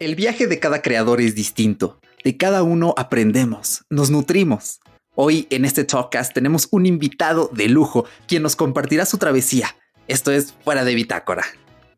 [0.00, 2.00] El viaje de cada creador es distinto.
[2.22, 4.78] De cada uno aprendemos, nos nutrimos.
[5.16, 9.74] Hoy en este podcast tenemos un invitado de lujo quien nos compartirá su travesía.
[10.06, 11.44] Esto es Fuera de Bitácora.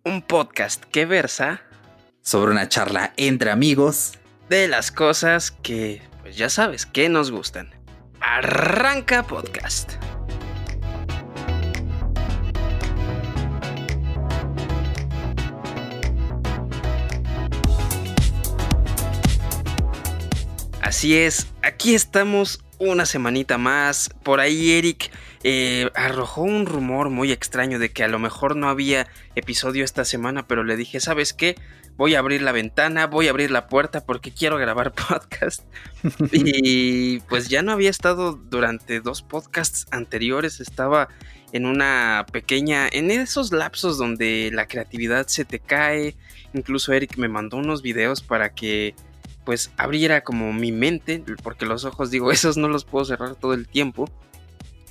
[0.02, 1.60] Un podcast que versa
[2.22, 4.12] sobre una charla entre amigos
[4.48, 7.68] de las cosas que, pues ya sabes, que nos gustan.
[8.20, 9.92] Arranca podcast.
[20.90, 24.10] Así es, aquí estamos una semanita más.
[24.24, 25.12] Por ahí Eric
[25.44, 30.04] eh, arrojó un rumor muy extraño de que a lo mejor no había episodio esta
[30.04, 31.54] semana, pero le dije, ¿sabes qué?
[31.96, 35.62] Voy a abrir la ventana, voy a abrir la puerta porque quiero grabar podcast.
[36.32, 41.08] y pues ya no había estado durante dos podcasts anteriores, estaba
[41.52, 46.16] en una pequeña, en esos lapsos donde la creatividad se te cae.
[46.52, 48.96] Incluso Eric me mandó unos videos para que
[49.50, 53.52] pues abriera como mi mente, porque los ojos digo, esos no los puedo cerrar todo
[53.52, 54.08] el tiempo,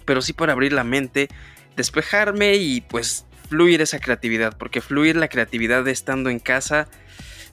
[0.03, 1.29] pero sí para abrir la mente,
[1.77, 6.89] despejarme y pues fluir esa creatividad, porque fluir la creatividad estando en casa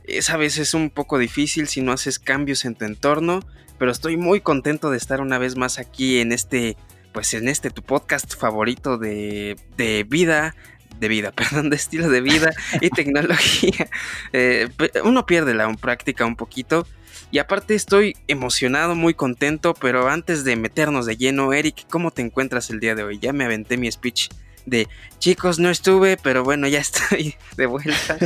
[0.03, 3.39] es a veces un poco difícil si no haces cambios en tu entorno,
[3.79, 6.77] pero estoy muy contento de estar una vez más aquí en este,
[7.13, 10.57] pues en este tu podcast favorito de, de vida,
[10.99, 13.89] de vida, perdón, de estilo de vida y tecnología.
[14.33, 14.69] Eh,
[15.05, 16.87] uno pierde la práctica un poquito.
[17.31, 22.23] Y aparte estoy emocionado, muy contento, pero antes de meternos de lleno, Eric, ¿cómo te
[22.23, 23.19] encuentras el día de hoy?
[23.19, 24.29] Ya me aventé mi speech
[24.67, 28.19] de chicos, no estuve, pero bueno, ya estoy de vuelta.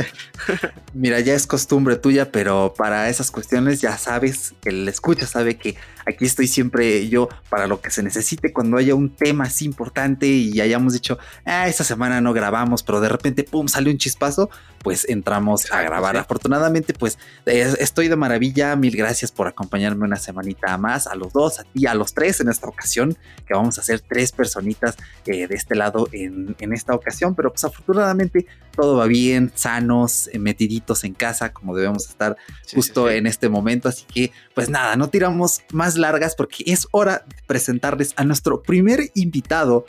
[0.93, 5.77] Mira, ya es costumbre tuya, pero para esas cuestiones ya sabes, el escucha sabe que
[6.05, 10.27] aquí estoy siempre yo para lo que se necesite cuando haya un tema así importante
[10.27, 14.49] y hayamos dicho, ah, esta semana no grabamos, pero de repente, pum, sale un chispazo,
[14.83, 16.17] pues entramos a grabar.
[16.17, 18.75] Afortunadamente, pues estoy de maravilla.
[18.75, 22.39] Mil gracias por acompañarme una semanita más, a los dos, a ti, a los tres
[22.39, 23.15] en esta ocasión,
[23.47, 27.51] que vamos a ser tres personitas eh, de este lado en, en esta ocasión, pero
[27.51, 32.37] pues afortunadamente todo va bien, sanos, eh, metiditos en casa, como debemos estar
[32.73, 33.89] justo en este momento.
[33.89, 38.63] Así que, pues nada, no tiramos más largas porque es hora de presentarles a nuestro
[38.63, 39.85] primer invitado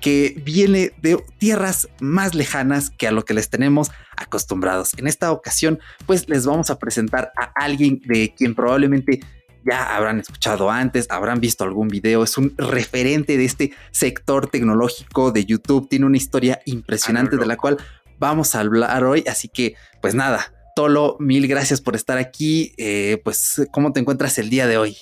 [0.00, 4.92] que viene de tierras más lejanas que a lo que les tenemos acostumbrados.
[4.96, 9.20] En esta ocasión, pues les vamos a presentar a alguien de quien probablemente
[9.64, 15.32] ya habrán escuchado antes, habrán visto algún video, es un referente de este sector tecnológico
[15.32, 17.78] de YouTube, tiene una historia impresionante de la cual
[18.18, 23.20] vamos a hablar hoy, así que pues nada, Tolo, mil gracias por estar aquí, eh,
[23.24, 24.96] pues ¿cómo te encuentras el día de hoy?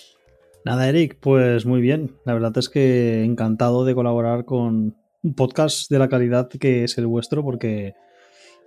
[0.64, 5.90] Nada, Eric, pues muy bien, la verdad es que encantado de colaborar con un podcast
[5.90, 7.94] de la calidad que es el vuestro porque...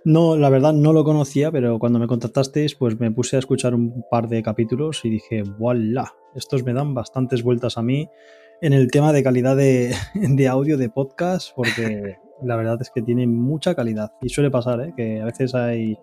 [0.04, 3.74] No, la verdad no lo conocía, pero cuando me contactasteis, pues me puse a escuchar
[3.74, 8.08] un par de capítulos y dije, voilà, estos me dan bastantes vueltas a mí
[8.60, 9.94] en el tema de calidad de,
[10.50, 14.12] audio de podcast, porque la verdad es que tiene mucha calidad.
[14.20, 14.92] Y suele pasar, ¿eh?
[14.96, 15.96] que a veces hay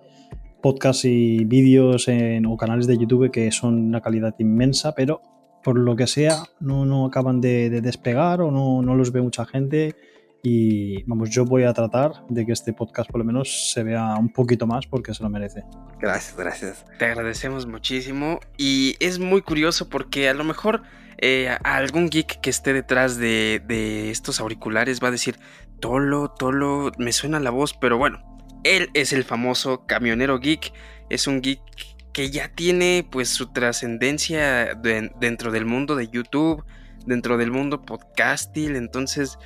[0.61, 5.21] podcasts y vídeos en, o canales de YouTube que son una calidad inmensa, pero
[5.61, 9.21] por lo que sea no, no acaban de, de despegar o no, no los ve
[9.21, 9.95] mucha gente
[10.41, 14.15] y vamos, yo voy a tratar de que este podcast por lo menos se vea
[14.15, 15.63] un poquito más porque se lo merece.
[15.99, 16.85] Gracias, gracias.
[16.97, 20.83] Te agradecemos muchísimo y es muy curioso porque a lo mejor
[21.17, 25.37] eh, algún geek que esté detrás de, de estos auriculares va a decir,
[25.79, 28.23] Tolo, Tolo, me suena la voz, pero bueno,
[28.63, 30.71] él es el famoso camionero geek,
[31.09, 31.61] es un geek
[32.13, 36.63] que ya tiene pues su trascendencia dentro del mundo de YouTube,
[37.05, 39.37] dentro del mundo podcastil, entonces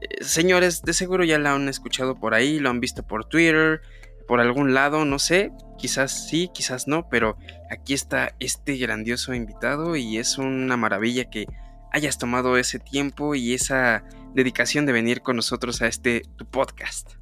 [0.00, 3.80] eh, señores, de seguro ya la han escuchado por ahí, lo han visto por Twitter,
[4.26, 7.36] por algún lado, no sé, quizás sí, quizás no, pero
[7.70, 11.46] aquí está este grandioso invitado y es una maravilla que
[11.92, 14.04] hayas tomado ese tiempo y esa
[14.34, 17.12] dedicación de venir con nosotros a este tu podcast.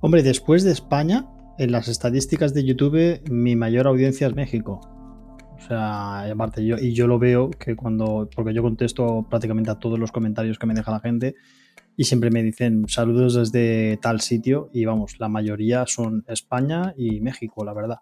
[0.00, 1.26] Hombre, después de España,
[1.58, 4.80] en las estadísticas de YouTube, mi mayor audiencia es México.
[5.56, 9.78] O sea, aparte yo, y yo lo veo que cuando, porque yo contesto prácticamente a
[9.78, 11.34] todos los comentarios que me deja la gente,
[11.96, 17.20] y siempre me dicen saludos desde tal sitio y vamos, la mayoría son España y
[17.20, 17.98] México, la verdad.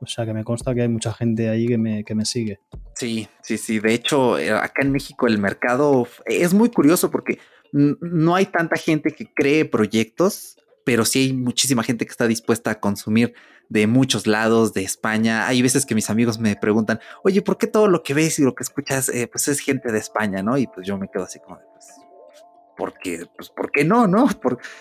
[0.00, 2.60] O sea que me consta que hay mucha gente ahí que me, que me sigue.
[2.94, 3.80] Sí, sí, sí.
[3.80, 7.38] De hecho, eh, acá en México el mercado es muy curioso porque
[7.72, 12.70] no hay tanta gente que cree proyectos, pero sí hay muchísima gente que está dispuesta
[12.70, 13.34] a consumir
[13.68, 15.48] de muchos lados de España.
[15.48, 18.42] Hay veces que mis amigos me preguntan, oye, ¿por qué todo lo que ves y
[18.42, 20.56] lo que escuchas, eh, pues es gente de España, ¿no?
[20.58, 22.03] Y pues yo me quedo así como, pues
[22.76, 24.06] porque, pues, ¿por qué no?
[24.06, 24.28] ¿No?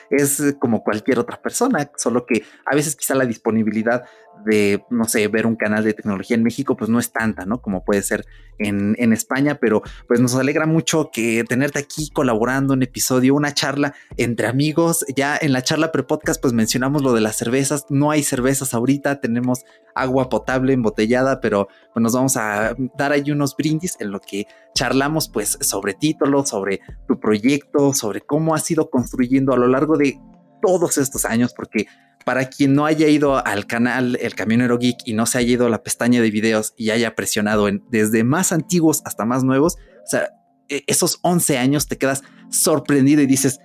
[0.10, 4.06] es como cualquier otra persona, solo que a veces quizá la disponibilidad
[4.46, 7.62] de, no sé, ver un canal de tecnología en México, pues no es tanta, ¿no?
[7.62, 8.26] Como puede ser
[8.60, 13.54] en, en España, pero pues nos alegra mucho que tenerte aquí colaborando en episodio, una
[13.54, 15.06] charla entre amigos.
[15.16, 17.86] Ya en la charla pre-podcast, pues mencionamos lo de las cervezas.
[17.90, 23.32] No hay cervezas ahorita, tenemos agua potable embotellada, pero pues nos vamos a dar ahí
[23.32, 28.70] unos brindis en lo que charlamos pues sobre títulos, sobre tu proyecto, sobre cómo has
[28.72, 30.20] ido construyendo a lo largo de
[30.62, 31.88] todos estos años, porque
[32.26, 35.68] para quien no haya ido al canal El Camionero Geek y no se haya ido
[35.68, 39.76] a la pestaña de videos y haya presionado en desde más antiguos hasta más nuevos,
[40.04, 40.30] o sea,
[40.70, 43.60] e, esos 11 años te quedas sorprendido y dices,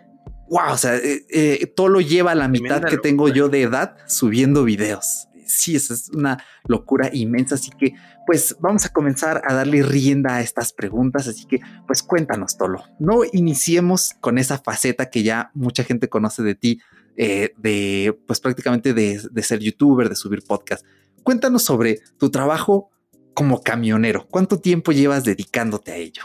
[0.48, 3.62] wow, o sea, eh, eh, todo lo lleva a la mitad que tengo yo de
[3.62, 5.28] edad subiendo videos.
[5.46, 7.94] Sí, esa es una locura inmensa, así que
[8.26, 12.84] pues vamos a comenzar a darle rienda a estas preguntas, así que pues cuéntanos, Tolo.
[12.98, 16.80] No iniciemos con esa faceta que ya mucha gente conoce de ti,
[17.20, 20.86] eh, de, pues prácticamente de, ser youtuber, de subir podcast.
[21.24, 22.90] Cuéntanos sobre tu trabajo
[23.34, 24.28] como camionero.
[24.30, 26.22] ¿Cuánto tiempo llevas dedicándote a ello?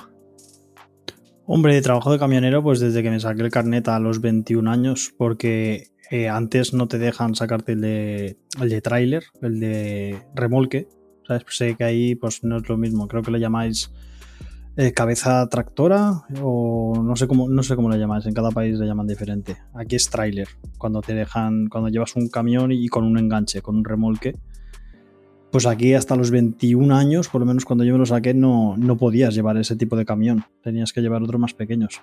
[1.48, 4.69] Hombre, de trabajo de camionero, pues desde que me saqué el carnet a los 21
[4.69, 10.22] años, porque eh, antes no te dejan sacarte el de, el de tráiler, el de
[10.36, 10.88] remolque.
[11.28, 11.44] ¿Sabes?
[11.48, 13.07] sé que ahí pues no es lo mismo.
[13.07, 13.92] Creo que le llamáis
[14.75, 18.78] eh, cabeza tractora o no sé cómo no sé cómo le llamáis en cada país
[18.78, 19.58] le llaman diferente.
[19.74, 20.48] Aquí es trailer
[20.78, 24.36] cuando te dejan cuando llevas un camión y con un enganche con un remolque.
[25.52, 28.75] Pues aquí hasta los 21 años por lo menos cuando yo me lo saqué no,
[28.78, 30.46] no podías llevar ese tipo de camión.
[30.64, 32.02] Tenías que llevar otros más pequeños.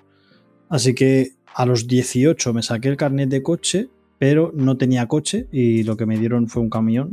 [0.69, 3.89] Así que a los 18 me saqué el carnet de coche
[4.21, 7.09] pero no tenía coche y lo que me dieron fue un camión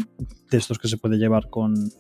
[0.51, 1.91] de estos que se puede llevar con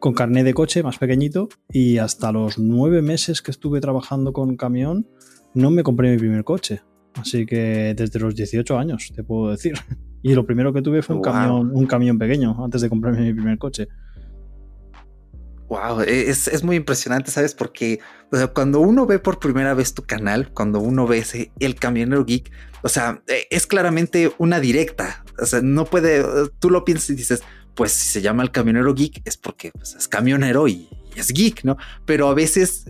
[0.00, 4.56] con carnet de coche más pequeñito y hasta los nueve meses que estuve trabajando con
[4.56, 5.06] camión
[5.54, 6.82] no me compré mi primer coche.
[7.14, 9.74] Así que desde los 18 años, te puedo decir.
[10.22, 13.32] Y lo primero que tuve fue un, camión, un camión pequeño antes de comprarme mi
[13.32, 13.88] primer coche.
[15.70, 17.54] Wow, e, es, muy impresionante, ¿sabes?
[17.54, 18.00] Porque
[18.52, 22.50] cuando uno ve por primera vez tu canal, cuando uno ve ese El Camionero Geek,
[22.82, 25.24] o sea, e, es claramente una directa.
[25.40, 26.22] O sea, no puede,
[26.58, 27.42] tú lo piensas y dices,
[27.80, 30.86] pues si se llama el camionero geek es porque pues, es camionero y,
[31.16, 31.78] es geek, ¿no?
[32.04, 32.84] Pero a veces,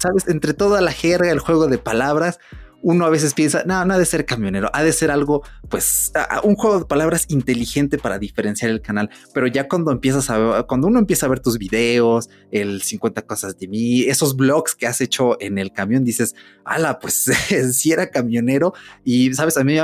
[0.00, 2.40] sabes, entre toda la jerga, el juego de palabras,
[2.84, 6.12] uno a veces piensa, no, no ha de ser camionero, ha de ser algo, pues,
[6.42, 9.08] un juego de palabras inteligente para diferenciar el canal.
[9.32, 13.22] Pero ya cuando empiezas a ver, cuando uno empieza a ver tus videos, el 50
[13.22, 17.24] cosas de mí, esos blogs que has hecho en el camión, dices, ala, pues
[17.72, 18.74] si era camionero.
[19.02, 19.74] Y sabes, a mí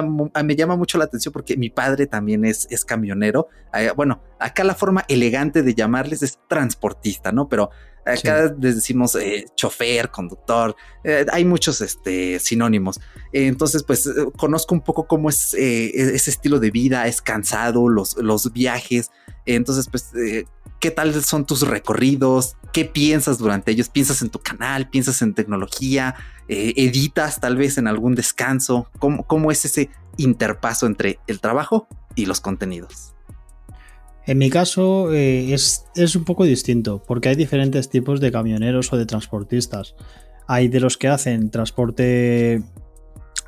[0.44, 3.48] me llama mucho la atención porque mi padre también es, es camionero.
[3.72, 7.48] Eh, bueno, acá la forma elegante de llamarles es transportista, ¿no?
[7.48, 7.70] Pero
[8.12, 13.00] Acá decimos eh, chofer, conductor, eh, hay muchos este, sinónimos.
[13.32, 17.88] entonces, pues eh, conozco un poco cómo es e-, ese estilo de vida, es cansado,
[17.88, 19.10] los, los viajes.
[19.46, 20.10] entonces, pues,
[20.80, 22.56] ¿qué tal son tus recorridos?
[22.72, 23.88] ¿Qué piensas durante ellos?
[23.88, 24.88] ¿Piensas en tu canal?
[24.90, 26.14] ¿Piensas en tecnología?
[26.48, 28.88] ¿Editas tal vez en algún descanso?
[28.98, 33.14] ¿Cómo, ¿Cómo es ese interpaso entre el trabajo y los contenidos?
[34.30, 38.96] En mi caso eh, es, un poco distinto, porque hay diferentes tipos de camioneros o
[38.96, 39.96] de transportistas.
[40.46, 42.62] Hay de los que hacen transporte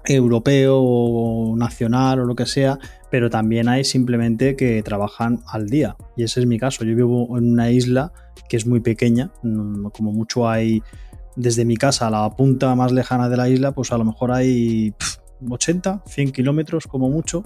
[0.05, 2.81] europeo o nacional o lo que sea,
[3.13, 5.97] pero también hay simplemente que trabajan al día.
[6.17, 6.85] Y ese es mi caso.
[6.85, 8.13] Yo vivo en una isla
[8.49, 10.83] que es muy pequeña, mm, como mucho hay
[11.37, 14.33] desde mi casa a la punta más lejana de la isla, pues a lo mejor
[14.33, 14.93] hay
[15.49, 17.45] 80, 100 kilómetros como mucho.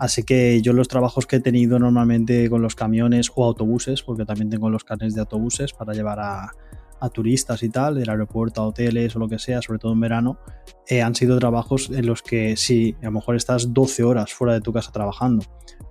[0.00, 4.24] Así que yo los trabajos que he tenido normalmente con los camiones o autobuses, porque
[4.24, 6.50] también tengo los carnes de autobuses para llevar a,
[7.12, 10.38] turistas y tal, del aeropuerto a hoteles o lo que sea, sobre todo en verano,
[10.86, 14.52] eh, han sido trabajos en los que sí, a lo mejor estás 12 horas fuera
[14.54, 15.44] de tu casa trabajando.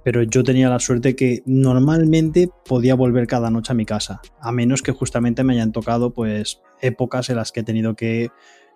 [0.04, 4.52] Pero yo tenía la suerte que normalmente podía volver cada noche a mi casa, a
[4.52, 8.30] menos que justamente me hayan tocado pues épocas en las que he tenido que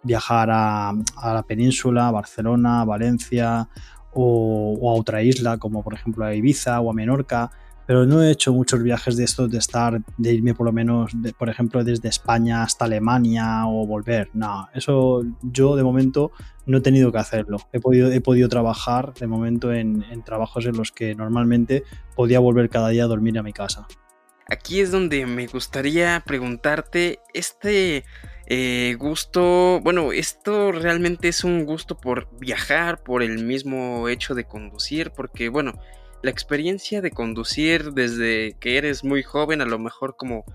[0.03, 3.69] viajar a, a la península, a Barcelona, a Valencia
[4.13, 7.51] o, a otra isla, como por ejemplo a Ibiza o a Menorca,
[7.85, 11.11] pero no he hecho muchos viajes de estos de estar, de irme por lo menos,
[11.37, 14.29] por ejemplo, desde España hasta Alemania o volver.
[14.33, 16.31] No, eso yo de momento
[16.65, 17.57] no he tenido que hacerlo.
[17.73, 21.83] He podido, he podido trabajar de momento en, en trabajos en los que normalmente
[22.15, 23.85] podía volver cada día a dormir a mi casa.
[24.47, 28.03] Aquí es donde me gustaría preguntarte, este
[28.47, 34.45] eh, gusto, bueno, esto realmente es un gusto por viajar, por el mismo hecho de
[34.45, 35.73] conducir, porque bueno,
[36.21, 40.45] la experiencia de conducir desde que eres muy joven, a lo mejor como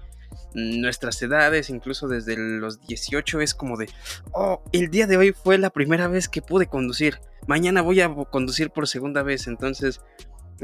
[0.54, 3.88] nuestras edades, incluso desde los 18, es como de,
[4.32, 8.14] oh, el día de hoy fue la primera vez que pude conducir, mañana voy a
[8.30, 10.00] conducir por segunda vez, entonces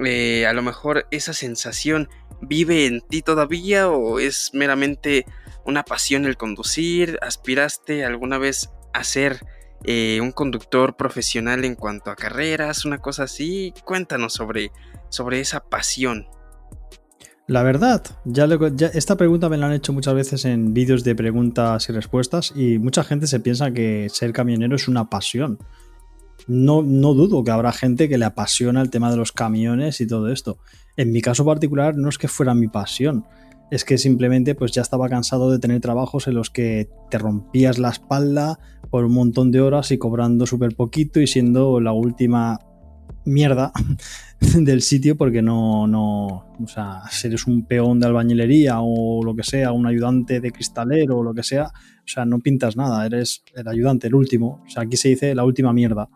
[0.05, 2.09] eh, a lo mejor esa sensación
[2.41, 5.25] vive en ti todavía o es meramente
[5.67, 7.19] una pasión el conducir?
[7.23, 9.41] ¿Aspiraste alguna vez a ser
[9.85, 13.75] eh, un conductor profesional en cuanto a carreras, una cosa así?
[13.85, 14.71] Cuéntanos sobre,
[15.09, 16.27] sobre esa pasión.
[17.47, 18.47] La verdad, ya,
[18.95, 22.79] esta pregunta me la han hecho muchas veces en vídeos de preguntas y respuestas y
[22.79, 25.59] mucha gente se piensa que ser camionero es una pasión.
[26.47, 30.07] No, no dudo que habrá gente que le apasiona el tema de los camiones y
[30.07, 30.57] todo esto.
[30.97, 33.27] En mi caso particular no es que fuera mi pasión,
[33.75, 37.81] es que simplemente pues ya estaba cansado de tener trabajos en los que te rompías
[37.81, 42.61] la espalda por un montón de horas y cobrando súper poquito y siendo la última
[43.25, 43.73] mierda
[44.41, 49.35] del sitio porque no, no, o sea, si eres un peón de albañilería o lo
[49.35, 53.05] que sea, un ayudante de cristalero o lo que sea, o sea, no pintas nada,
[53.05, 56.09] eres el ayudante, el último, o sea, aquí se dice la última mierda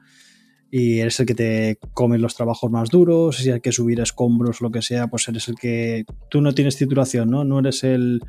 [0.70, 4.60] y eres el que te comes los trabajos más duros, si hay que subir escombros,
[4.60, 7.44] lo que sea, pues eres el que, tú no tienes titulación, ¿no?
[7.44, 8.20] No eres el,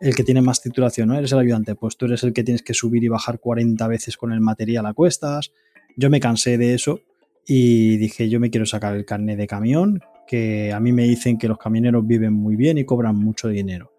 [0.00, 1.18] el que tiene más titulación, ¿no?
[1.18, 4.16] Eres el ayudante, pues tú eres el que tienes que subir y bajar 40 veces
[4.16, 5.52] con el material a cuestas.
[5.96, 7.00] Yo me cansé de eso
[7.46, 11.38] y dije, yo me quiero sacar el carnet de camión, que a mí me dicen
[11.38, 13.92] que los camioneros viven muy bien y cobran mucho dinero.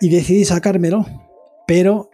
[0.00, 1.06] Y decidí sacármelo,
[1.66, 2.10] pero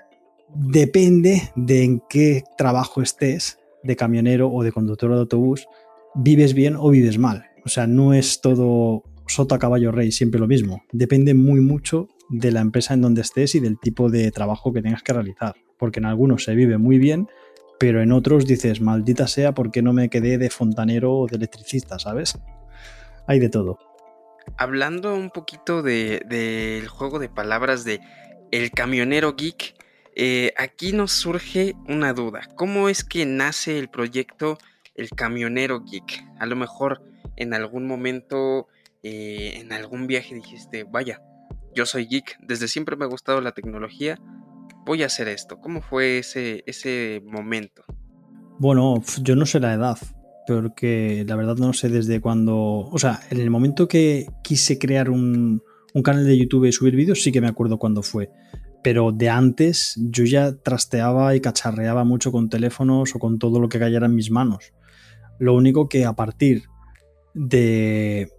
[0.54, 5.66] depende de en qué trabajo estés, de camionero o de conductor de autobús,
[6.14, 7.46] vives bien o vives mal.
[7.64, 10.82] O sea, no es todo sota caballo rey, siempre lo mismo.
[10.92, 14.82] Depende muy mucho de la empresa en donde estés y del tipo de trabajo que
[14.82, 15.54] tengas que realizar.
[15.78, 17.28] Porque en algunos se vive muy bien
[17.78, 21.36] pero en otros dices, maldita sea, ¿por qué no me quedé de fontanero o de
[21.36, 22.38] electricista, sabes?
[23.26, 23.78] Hay de todo.
[24.56, 28.00] Hablando un poquito del juego de palabras de
[28.52, 29.74] el camionero geek,
[30.18, 32.48] eh, aquí nos surge una duda.
[32.56, 34.56] ¿Cómo es que nace el proyecto
[34.94, 36.24] El Camionero Geek?
[36.40, 37.02] A lo mejor
[37.36, 38.66] en algún momento,
[39.02, 41.20] eh, en algún viaje dijiste, vaya,
[41.74, 44.18] yo soy geek, desde siempre me ha gustado la tecnología,
[44.86, 45.58] voy a hacer esto?
[45.60, 47.84] ¿Cómo fue ese, ese momento?
[48.58, 49.98] Bueno, yo no sé la edad,
[50.46, 52.56] porque la verdad no sé desde cuándo...
[52.56, 56.96] O sea, en el momento que quise crear un, un canal de YouTube y subir
[56.96, 58.30] vídeos, sí que me acuerdo cuándo fue.
[58.86, 63.68] Pero de antes yo ya trasteaba y cacharreaba mucho con teléfonos o con todo lo
[63.68, 64.72] que cayera en mis manos.
[65.40, 66.68] Lo único que a partir
[67.34, 68.30] de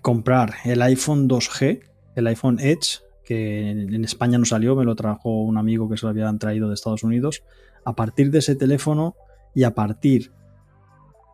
[0.00, 1.80] comprar el iPhone 2G,
[2.14, 6.06] el iPhone Edge, que en España no salió, me lo trajo un amigo que se
[6.06, 7.42] lo habían traído de Estados Unidos.
[7.84, 9.16] A partir de ese teléfono
[9.56, 10.30] y a partir...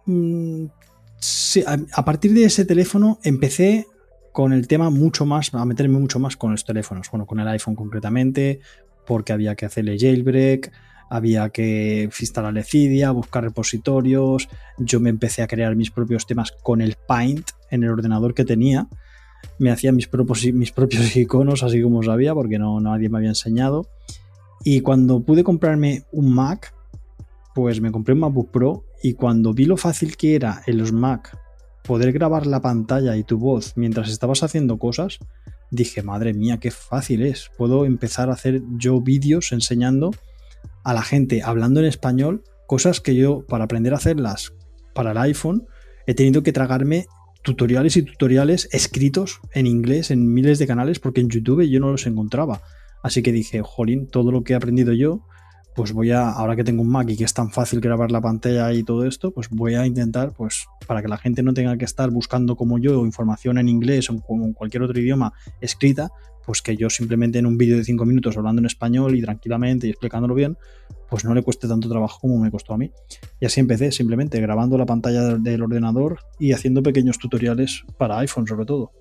[0.06, 0.64] Mm,
[1.92, 3.86] a, partir de ese teléfono empecé
[4.34, 7.46] con el tema mucho más, a meterme mucho más con los teléfonos, bueno, con el
[7.46, 8.58] iPhone concretamente,
[9.06, 10.72] porque había que hacerle jailbreak,
[11.08, 16.80] había que instalarle Cydia, buscar repositorios, yo me empecé a crear mis propios temas con
[16.80, 18.88] el Paint en el ordenador que tenía,
[19.60, 20.10] me hacía mis
[20.52, 23.86] mis propios iconos así como sabía porque no, nadie me había enseñado.
[24.64, 26.74] Y cuando pude comprarme un Mac,
[27.54, 30.90] pues me compré un MacBook Pro y cuando vi lo fácil que era en los
[30.90, 31.38] Mac
[31.84, 35.18] poder grabar la pantalla y tu voz mientras estabas haciendo cosas,
[35.70, 37.50] dije, madre mía, qué fácil es.
[37.56, 40.10] Puedo empezar a hacer yo vídeos enseñando
[40.82, 44.54] a la gente hablando en español cosas que yo para aprender a hacerlas
[44.94, 45.66] para el iPhone
[46.06, 47.06] he tenido que tragarme
[47.42, 51.90] tutoriales y tutoriales escritos en inglés en miles de canales porque en YouTube yo no
[51.90, 52.62] los encontraba.
[53.02, 55.26] Así que dije, jolín, todo lo que he aprendido yo,
[55.74, 58.20] pues voy a, ahora que tengo un Mac y que es tan fácil grabar la
[58.20, 61.76] pantalla y todo esto, pues voy a intentar, pues para que la gente no tenga
[61.76, 66.10] que estar buscando como yo información en inglés o en cualquier otro idioma escrita,
[66.46, 69.86] pues que yo simplemente en un vídeo de 5 minutos hablando en español y tranquilamente
[69.86, 70.56] y explicándolo bien,
[71.08, 72.90] pues no le cueste tanto trabajo como me costó a mí.
[73.40, 78.46] Y así empecé, simplemente grabando la pantalla del ordenador y haciendo pequeños tutoriales para iPhone
[78.46, 78.92] sobre todo.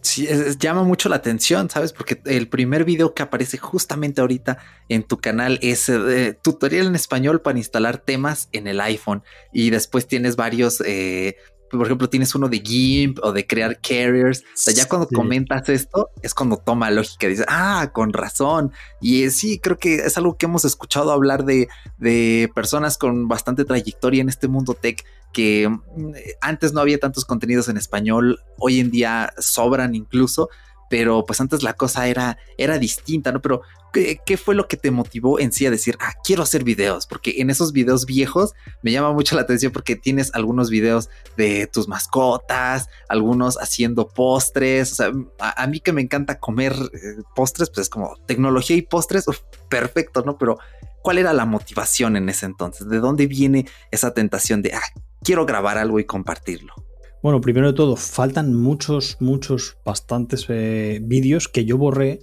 [0.00, 0.28] Sí,
[0.58, 1.92] llama mucho la atención, ¿sabes?
[1.92, 6.94] Porque el primer video que aparece justamente ahorita en tu canal es eh, tutorial en
[6.94, 11.36] español para instalar temas en el iPhone y después tienes varios eh,
[11.70, 14.40] por ejemplo, tienes uno de GIMP o de crear carriers.
[14.40, 17.26] O sea, ya cuando comentas esto, es cuando toma lógica.
[17.26, 18.72] Dices, ah, con razón.
[19.00, 23.64] Y sí, creo que es algo que hemos escuchado hablar de, de personas con bastante
[23.64, 28.80] trayectoria en este mundo tech que mm, antes no había tantos contenidos en español, hoy
[28.80, 30.48] en día sobran incluso,
[30.88, 33.40] pero pues antes la cosa era, era distinta, ¿no?
[33.40, 37.06] Pero ¿qué, fue lo que te motivó en sí a decir, ah, quiero hacer videos?
[37.06, 41.66] Porque en esos videos viejos me llama mucho la atención porque tienes algunos videos de
[41.66, 47.70] tus mascotas, algunos haciendo postres, o sea, a, mí que me encanta comer eh, postres,
[47.70, 49.26] pues es como tecnología y postres,
[49.68, 50.38] perfecto, ¿no?
[50.38, 50.58] Pero
[51.02, 52.88] ¿cuál era la motivación en ese entonces?
[52.88, 56.74] ¿De dónde viene esa tentación de, ah, quiero grabar algo y compartirlo?
[57.20, 62.20] Bueno, primero de todo, faltan muchos, muchos, bastantes eh, vídeos que yo borré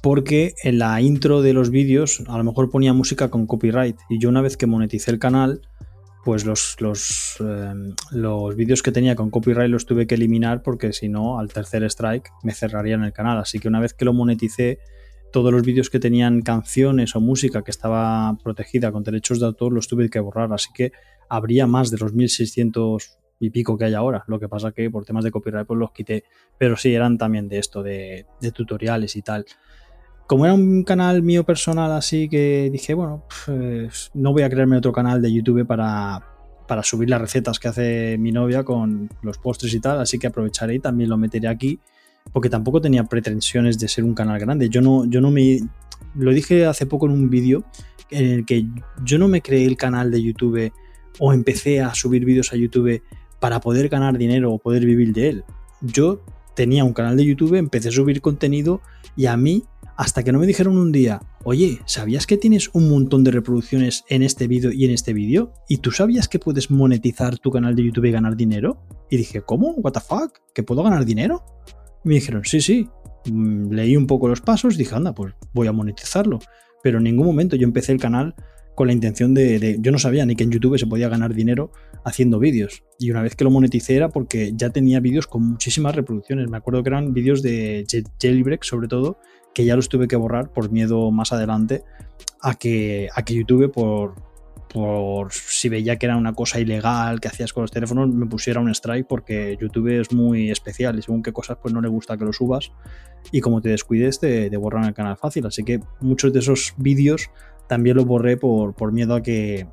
[0.00, 4.18] porque en la intro de los vídeos a lo mejor ponía música con copyright y
[4.18, 5.60] yo una vez que moneticé el canal,
[6.24, 7.74] pues los, los, eh,
[8.12, 11.82] los vídeos que tenía con copyright los tuve que eliminar porque si no, al tercer
[11.84, 13.36] strike me cerrarían el canal.
[13.36, 14.78] Así que una vez que lo moneticé,
[15.30, 19.74] todos los vídeos que tenían canciones o música que estaba protegida con derechos de autor
[19.74, 20.54] los tuve que borrar.
[20.54, 20.92] Así que
[21.28, 24.24] habría más de los 1600 y pico que hay ahora.
[24.28, 26.24] Lo que pasa que por temas de copyright pues los quité.
[26.56, 29.44] Pero sí, eran también de esto, de, tutoriales y tal
[30.24, 33.24] como era un canal mío personal así que dije, bueno,
[34.14, 36.24] no voy a crearme otro canal de YouTube para,
[36.66, 40.28] para subir las recetas que hace mi novia con los postres y tal, así que
[40.28, 41.78] aprovecharé y también lo meteré aquí,
[42.32, 44.70] porque tampoco tenía pretensiones de ser un canal grande.
[44.70, 45.58] Yo no, yo no me...
[46.14, 47.64] Lo dije hace poco en un vídeo
[48.10, 48.64] en el que
[49.04, 50.72] yo no me creé el canal de YouTube
[51.18, 53.02] o empecé a subir vídeos a YouTube
[53.42, 55.44] para poder ganar dinero o poder vivir de él.
[55.80, 58.80] Yo tenía un canal de YouTube, empecé a subir contenido
[59.16, 59.64] y a mí
[59.96, 64.04] hasta que no me dijeron un día, oye, ¿sabías que tienes un montón de reproducciones
[64.08, 65.52] en este vídeo y en este vídeo?
[65.68, 68.80] ¿Y tú sabías que puedes monetizar tu canal de YouTube y ganar dinero?
[69.10, 69.72] Y dije, ¿cómo?
[69.72, 70.38] ¿What the fuck?
[70.54, 71.44] ¿Que puedo ganar dinero?
[72.04, 72.88] Me dijeron, sí, sí.
[73.28, 76.38] Mm, leí un poco los pasos, dije, anda, pues voy a monetizarlo.
[76.84, 78.36] Pero en ningún momento yo empecé el canal
[78.74, 81.72] con la intención de, Yo no sabía ni que en YouTube se podía ganar dinero
[82.04, 82.82] haciendo vídeos.
[82.98, 86.48] Y una vez que lo moneticé era porque ya tenía vídeos con muchísimas reproducciones.
[86.48, 87.86] Me acuerdo que eran vídeos de
[88.20, 89.18] Jailbreak, sobre todo,
[89.54, 91.84] que ya los tuve que borrar por miedo más adelante
[92.40, 94.14] a que, a que YouTube, por,
[94.72, 98.60] por si veía que era una cosa ilegal que hacías con los teléfonos, me pusiera
[98.60, 102.16] un strike porque YouTube es muy especial y según qué cosas pues no le gusta
[102.16, 102.72] que lo subas
[103.30, 105.46] y como te descuides te, te borran el canal fácil.
[105.46, 107.30] Así que muchos de esos vídeos
[107.68, 109.66] también los borré por, por miedo a que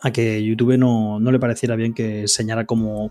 [0.00, 3.10] a que YouTube no, no, le pareciera bien que enseñara cómo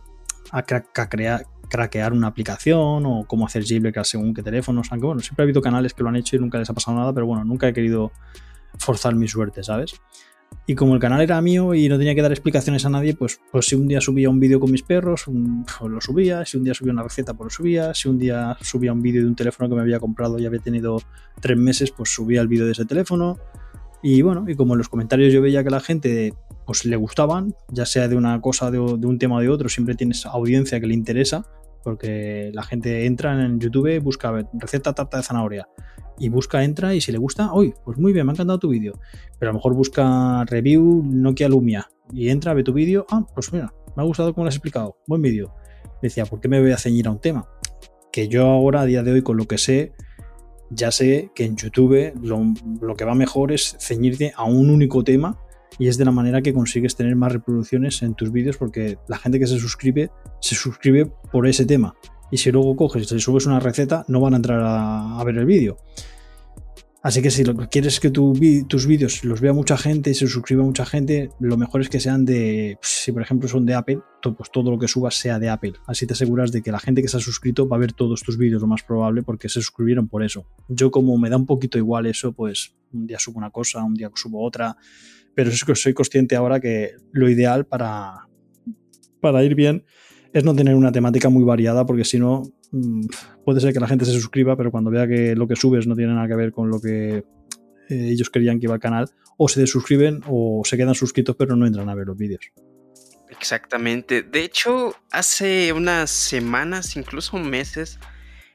[0.51, 4.87] a, crear, craquear una aplicación o cómo hacer jailbreak según qué teléfonos.
[4.91, 6.97] Aunque bueno, siempre ha habido canales que lo han hecho y nunca les ha pasado
[6.97, 8.11] nada, pero bueno, nunca he querido
[8.77, 9.95] forzar mi suerte, ¿sabes?
[10.65, 13.39] Y como el canal era mío y no tenía que dar explicaciones a nadie, pues,
[13.51, 16.63] pues si un día subía un vídeo con mis perros, pues lo subía, si un
[16.63, 19.35] día subía una receta, pues lo subía, si un día subía un vídeo de un
[19.35, 21.01] teléfono que me había comprado y había tenido
[21.41, 23.37] tres meses, pues subía el vídeo de ese teléfono.
[24.09, 26.33] Y bueno, y como en los comentarios yo veía que la gente
[26.65, 29.95] pues le gustaban, ya sea de una cosa, de, un tema o de otro, siempre
[29.95, 31.45] tienes audiencia que le interesa,
[31.83, 35.67] porque la gente entra en YouTube, busca receta tarta de zanahoria
[36.17, 38.69] y busca, entra y si le gusta, uy, pues muy bien, me ha encantado tu
[38.69, 38.93] vídeo.
[39.39, 43.51] Pero a lo mejor busca review Nokia Lumia y entra, ve tu vídeo, ah, pues
[43.51, 45.53] mira, me ha gustado como lo has explicado, buen vídeo.
[46.01, 47.45] Decía, ¿por qué me voy a ceñir a un tema?
[48.13, 49.91] Que yo ahora, a día de hoy, con lo que sé,
[50.69, 55.03] ya sé que en YouTube lo, lo que va mejor es ceñirte a un único
[55.03, 55.39] tema
[55.79, 59.17] y es de la manera que consigues tener más reproducciones en tus vídeos porque la
[59.17, 60.09] gente que se suscribe
[60.41, 61.95] se suscribe por ese tema
[62.31, 65.45] y si luego coges y subes una receta no van a entrar a, ver el
[65.45, 65.77] vídeo.
[67.07, 70.61] Así que si lo, quieres que tus vídeos los vea mucha gente y se suscriba
[70.61, 74.51] mucha gente, lo mejor es que sean de, si por ejemplo son de Apple, pues
[74.51, 75.75] todo lo que subas sea de Apple.
[75.85, 78.23] Así te aseguras de que la gente que se ha suscrito va a ver todos
[78.23, 80.47] tus vídeos, lo más probable, porque se suscribieron por eso.
[80.67, 83.93] Yo como me da un poquito igual eso, pues un día subo una cosa, un
[83.93, 84.75] día subo otra
[85.33, 88.27] pero es que soy consciente ahora que lo ideal para,
[89.21, 89.85] para ir bien
[90.37, 93.07] es no tener una temática muy variada, porque si no, mm,
[93.43, 95.95] puede ser que la gente se suscriba, pero cuando vea que lo que subes no
[95.95, 97.23] tiene nada que ver con lo que eh,
[97.89, 101.65] ellos querían que iba al canal, o se desuscriben o se quedan suscritos, pero no
[101.65, 102.41] entran a ver los vídeos.
[103.29, 104.23] Exactamente.
[104.23, 107.99] De hecho, hace unas semanas, incluso meses,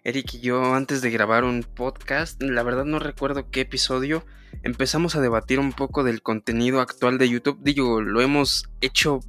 [0.04, 4.24] Eric y yo, antes de grabar un podcast, la verdad no recuerdo qué episodio,
[4.62, 7.58] empezamos a debatir un poco del contenido actual de YouTube.
[7.62, 9.20] Digo, lo hemos hecho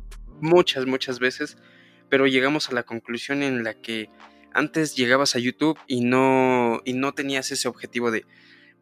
[0.41, 1.57] muchas, muchas veces,
[2.13, 4.07] pero llegamos a la conclusión en la que
[4.53, 8.23] antes llegabas a YouTube y no, y no tenías ese objetivo de,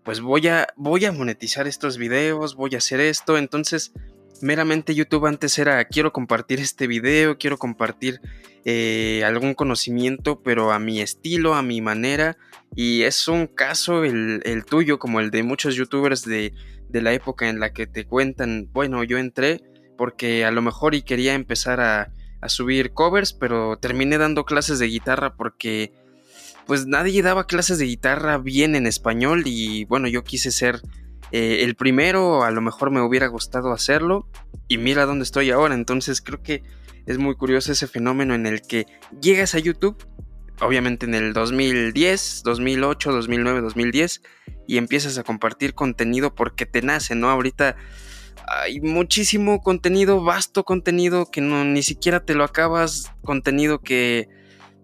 [0.03, 3.93] pues voy a, voy a monetizar estos videos, voy a hacer esto, entonces
[4.41, 8.19] meramente YouTube antes era quiero compartir este video, quiero compartir
[8.65, 12.35] eh, algún conocimiento, pero a mi estilo, a mi manera.
[12.75, 16.51] Y es un caso el, tuyo, como el de muchos youtubers de,
[16.89, 19.61] de, la época en la que te cuentan, bueno, yo entré
[19.97, 24.79] porque a lo mejor y quería empezar a, a subir covers, pero terminé dando clases
[24.79, 25.93] de guitarra porque
[26.65, 30.81] pues nadie daba clases de guitarra bien en español y bueno, yo quise ser
[31.31, 34.27] eh, el primero a lo mejor me hubiera gustado hacerlo
[34.67, 35.75] y mira dónde estoy ahora.
[35.75, 36.63] Entonces creo que
[37.05, 38.85] es muy curioso ese fenómeno en el que
[39.21, 39.97] llegas a YouTube,
[40.59, 44.21] obviamente en el 2010, 2008, 2009, 2010,
[44.67, 47.29] y empiezas a compartir contenido porque te nace, ¿no?
[47.29, 47.75] Ahorita
[48.47, 54.29] hay muchísimo contenido, vasto contenido que no, ni siquiera te lo acabas, contenido que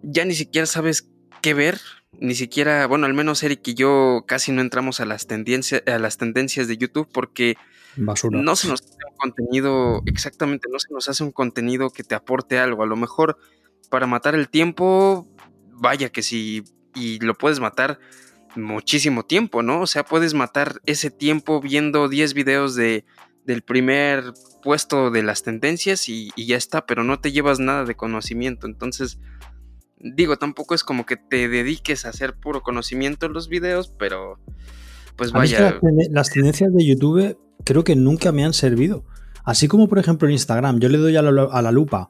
[0.01, 1.09] ya ni siquiera sabes
[1.41, 1.79] qué ver,
[2.19, 5.99] ni siquiera, bueno, al menos Eric y yo casi no entramos a las, tendencias, a
[5.99, 7.57] las tendencias de YouTube porque
[7.95, 12.15] no se nos hace un contenido, exactamente, no se nos hace un contenido que te
[12.15, 12.83] aporte algo.
[12.83, 13.37] A lo mejor
[13.89, 15.27] para matar el tiempo,
[15.71, 16.63] vaya que sí,
[16.95, 17.99] y lo puedes matar
[18.55, 19.81] muchísimo tiempo, ¿no?
[19.81, 23.05] O sea, puedes matar ese tiempo viendo 10 videos de,
[23.47, 27.85] del primer puesto de las tendencias y, y, ya está, pero no te llevas nada
[27.85, 28.67] de conocimiento.
[28.67, 29.19] Entonces,
[29.99, 34.39] digo, tampoco es como que te dediques a hacer puro conocimiento en los videos, pero
[35.15, 35.79] pues vaya.
[36.11, 39.05] las tendencias de YouTube creo que nunca me han servido.
[39.43, 42.09] Así como, por ejemplo, en Instagram, yo le doy a la, lupa.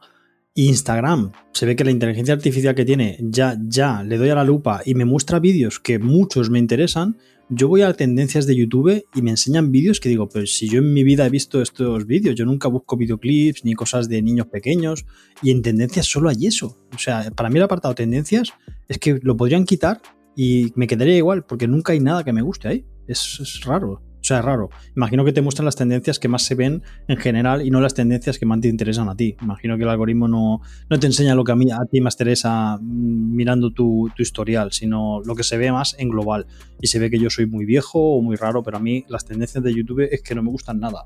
[0.57, 4.43] Instagram, se ve que la inteligencia artificial que tiene, ya, ya, le doy a la
[4.43, 7.15] lupa y me muestra vídeos que muchos me interesan,
[7.47, 10.79] yo voy a tendencias de YouTube y me enseñan vídeos que digo, pues si yo
[10.79, 14.47] en mi vida he visto estos vídeos, yo nunca busco videoclips ni cosas de niños
[14.47, 15.05] pequeños
[15.43, 16.75] y en tendencias solo hay eso.
[16.95, 18.51] O sea, para mí el apartado tendencias
[18.87, 20.01] es que lo podrían quitar
[20.35, 22.85] y me quedaría igual porque nunca hay nada que me guste ahí.
[23.07, 24.01] Es, es raro.
[24.27, 24.69] O sea, es raro.
[24.93, 27.93] Imagino que te muestran las tendencias que más se ven en general y no las
[27.93, 29.37] tendencias que más te interesan a ti.
[29.41, 30.59] Imagino que el algoritmo no,
[30.89, 34.21] no te enseña lo que a, mí, a ti más interesa mm, mirando tu, tu,
[34.21, 36.45] historial, sino lo que se ve más en global.
[36.81, 39.23] Y se ve que yo soy muy viejo o muy raro, pero a mí las
[39.23, 41.05] tendencias de YouTube es que no me gustan nada.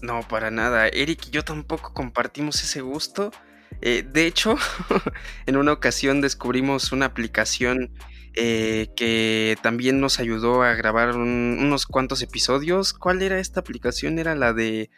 [0.00, 0.86] No, para nada.
[0.86, 3.32] Eric y yo tampoco compartimos ese gusto.
[3.80, 4.54] Eh, de hecho,
[5.46, 7.90] en una ocasión descubrimos una aplicación
[8.34, 12.92] eh, que también nos ayudó a grabar unos cuantos episodios.
[12.92, 14.18] ¿Cuál era esta aplicación?
[14.18, 14.90] Era la de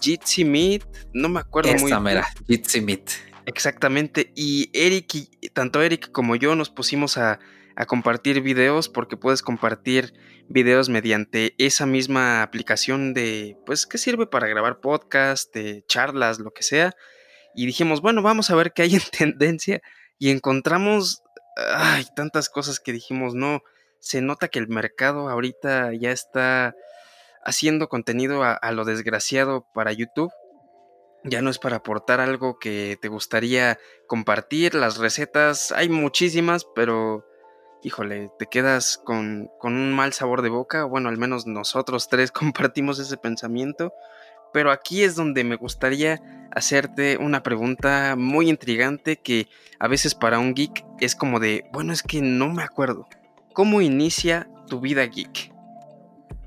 [0.00, 2.22] Jitsi Meet, no me acuerdo muy bien.
[2.48, 3.10] Jitsi Meet.
[3.46, 7.40] Exactamente, y Eric, y, tanto Eric como yo nos pusimos a,
[7.76, 10.14] a compartir videos porque puedes compartir
[10.48, 16.52] videos mediante esa misma aplicación de, pues, que sirve para grabar podcast, de charlas, lo
[16.52, 16.94] que sea.
[17.54, 19.80] Y dijimos, bueno, vamos a ver qué hay en tendencia.
[20.18, 21.22] Y encontramos
[21.56, 23.62] hay tantas cosas que dijimos, no,
[23.98, 26.74] se nota que el mercado ahorita ya está
[27.44, 30.32] haciendo contenido a, lo desgraciado para YouTube.
[31.24, 34.74] Ya no es para aportar algo que te gustaría compartir.
[34.74, 37.26] Las recetas hay muchísimas, pero
[37.82, 40.84] híjole, te quedas con, con un mal sabor de boca.
[40.84, 43.92] Bueno, al menos nosotros tres compartimos ese pensamiento.
[44.54, 49.48] Pero aquí es donde me gustaría hacerte una pregunta muy intrigante que
[49.80, 53.08] a veces para un geek es como de, bueno, es que no me acuerdo.
[53.52, 55.52] ¿Cómo inicia tu vida geek?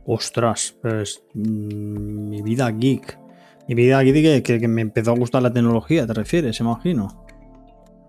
[0.05, 3.19] Ostras, pues mm, mi vida geek.
[3.67, 6.61] Mi vida geek que, que me empezó a gustar la tecnología, ¿te refieres?
[6.61, 7.25] Imagino.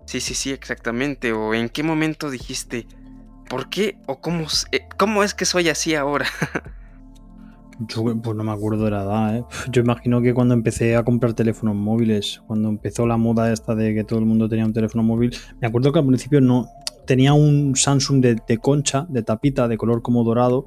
[0.05, 1.33] Sí, sí, sí, exactamente.
[1.33, 2.87] ¿O en qué momento dijiste,
[3.49, 6.25] ¿por qué o cómo, eh, cómo es que soy así ahora?
[7.87, 9.45] Yo pues no me acuerdo de la edad, ¿eh?
[9.71, 13.93] Yo imagino que cuando empecé a comprar teléfonos móviles, cuando empezó la moda esta de
[13.93, 16.67] que todo el mundo tenía un teléfono móvil, me acuerdo que al principio no
[17.05, 20.65] tenía un Samsung de, concha, de tapita, de color como dorado,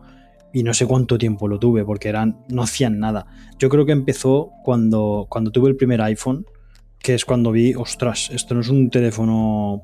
[0.55, 3.27] y no sé cuánto tiempo lo tuve, porque eran, no hacían nada.
[3.59, 6.47] Yo creo que empezó cuando, cuando tuve el primer iPhone,
[6.99, 9.83] que es cuando vi, ostras, esto no es un teléfono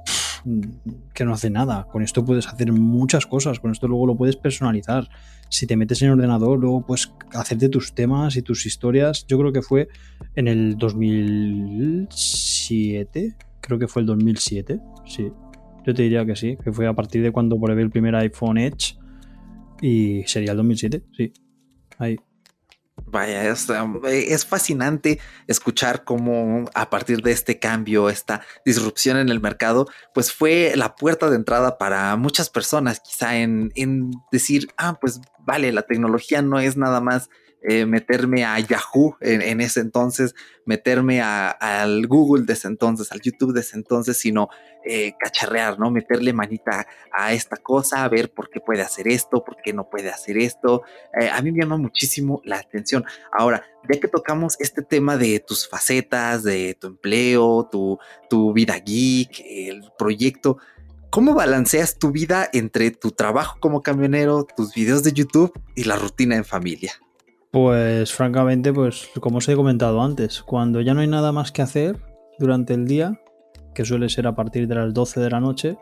[1.15, 1.87] que no hace nada.
[1.91, 5.09] Con esto puedes hacer muchas cosas, con esto luego lo puedes personalizar
[5.51, 9.25] si te metes en el ordenador, luego puedes hacerte tus temas y tus historias.
[9.27, 9.89] Yo creo que fue
[10.35, 15.33] en el 2007, creo que fue el 2007, sí.
[15.87, 18.59] Yo te diría que sí, que fue a partir de cuando probé el primer iPhone
[18.59, 18.99] Edge
[19.81, 21.33] y sería el 2007, sí.
[21.99, 22.19] Ahí.
[23.11, 29.29] Vaya, es, um, es, fascinante escuchar cómo a partir de este cambio, esta disrupción en
[29.29, 34.69] el mercado, pues fue la puerta de entrada para muchas personas, quizá en, en decir,
[34.77, 37.31] ah, pues vale, la tecnología no es nada más
[37.63, 43.53] eh, meterme a Yahoo en, ese entonces, meterme al Google de ese entonces, al YouTube
[43.53, 44.49] de ese entonces, sino
[44.85, 45.91] eh, cacharrear, ¿no?
[45.91, 49.91] Meterle manita a esta cosa, a ver por qué puede hacer esto, por qué no
[49.91, 50.83] puede hacer esto.
[51.21, 53.05] Eh, a mí me llama muchísimo la atención.
[53.33, 57.99] Ahora, ya que tocamos este tema de tus facetas, de tu empleo, tu,
[58.31, 60.59] tu vida geek, el proyecto,
[61.11, 65.97] ¿Cómo balanceas tu vida entre tu trabajo como camionero, tus videos de YouTube y la
[65.97, 66.93] rutina en familia?
[67.51, 71.63] Pues francamente, pues como os he comentado antes, cuando ya no hay nada más que
[71.63, 71.99] hacer
[72.39, 73.21] durante el día,
[73.75, 75.79] que suele ser a partir de las 12 de la noche,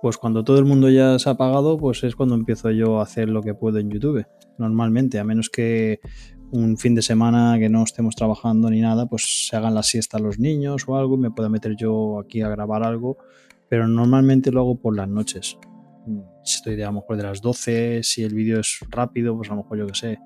[0.00, 3.02] pues cuando todo el mundo ya se ha apagado, pues es cuando empiezo yo a
[3.02, 4.24] hacer lo que puedo en YouTube.
[4.56, 5.98] Normalmente, a menos que
[6.52, 10.20] un fin de semana que no estemos trabajando ni nada, pues se hagan la siesta
[10.20, 13.18] los niños o algo, me pueda meter yo aquí a grabar algo,
[13.68, 15.58] pero normalmente lo hago por las noches.
[16.44, 19.50] Si estoy de, a lo mejor de las 12, si el vídeo es rápido, pues
[19.50, 20.18] a lo mejor yo que sé,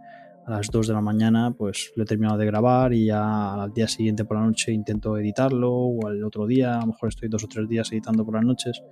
[0.48, 3.72] a las 2 de la mañana pues lo he terminado de grabar y ya al
[3.72, 7.28] día siguiente por la noche intento editarlo o al otro día, a lo mejor estoy
[7.28, 8.82] dos o tres días editando por las noches,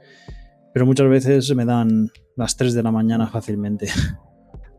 [0.75, 3.89] pero muchas veces me dan las 3 de la mañana fácilmente.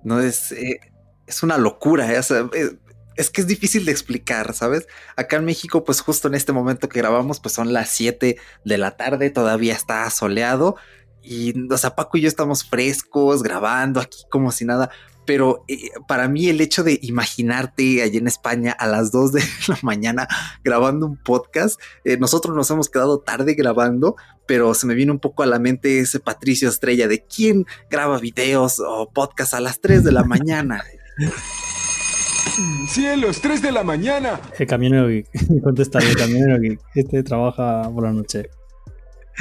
[0.03, 0.79] No es, eh,
[1.25, 2.21] es una locura, ¿eh?
[2.53, 2.69] eh,
[3.17, 4.87] es que es difícil de explicar, ¿sabes?
[5.17, 8.77] Acá en México, pues justo en este momento que grabamos, pues son las 7 de
[8.77, 10.77] la tarde, todavía está soleado
[11.21, 14.91] y, o sea, Paco y yo estamos frescos, grabando aquí como si nada,
[15.27, 19.41] pero eh, para mí el hecho de imaginarte allí en España a las 2 de
[19.67, 20.27] la mañana
[20.63, 24.15] grabando un podcast, eh, nosotros nos hemos quedado tarde grabando,
[24.47, 28.17] pero se me viene un poco a la mente ese Patricio Estrella de quién graba
[28.17, 30.83] videos o podcast a las 3 de la mañana.
[32.87, 34.39] Cielos, 3 de la mañana.
[34.57, 35.27] El camionero geek,
[35.63, 38.49] contesta el camionero geek, este trabaja por la noche.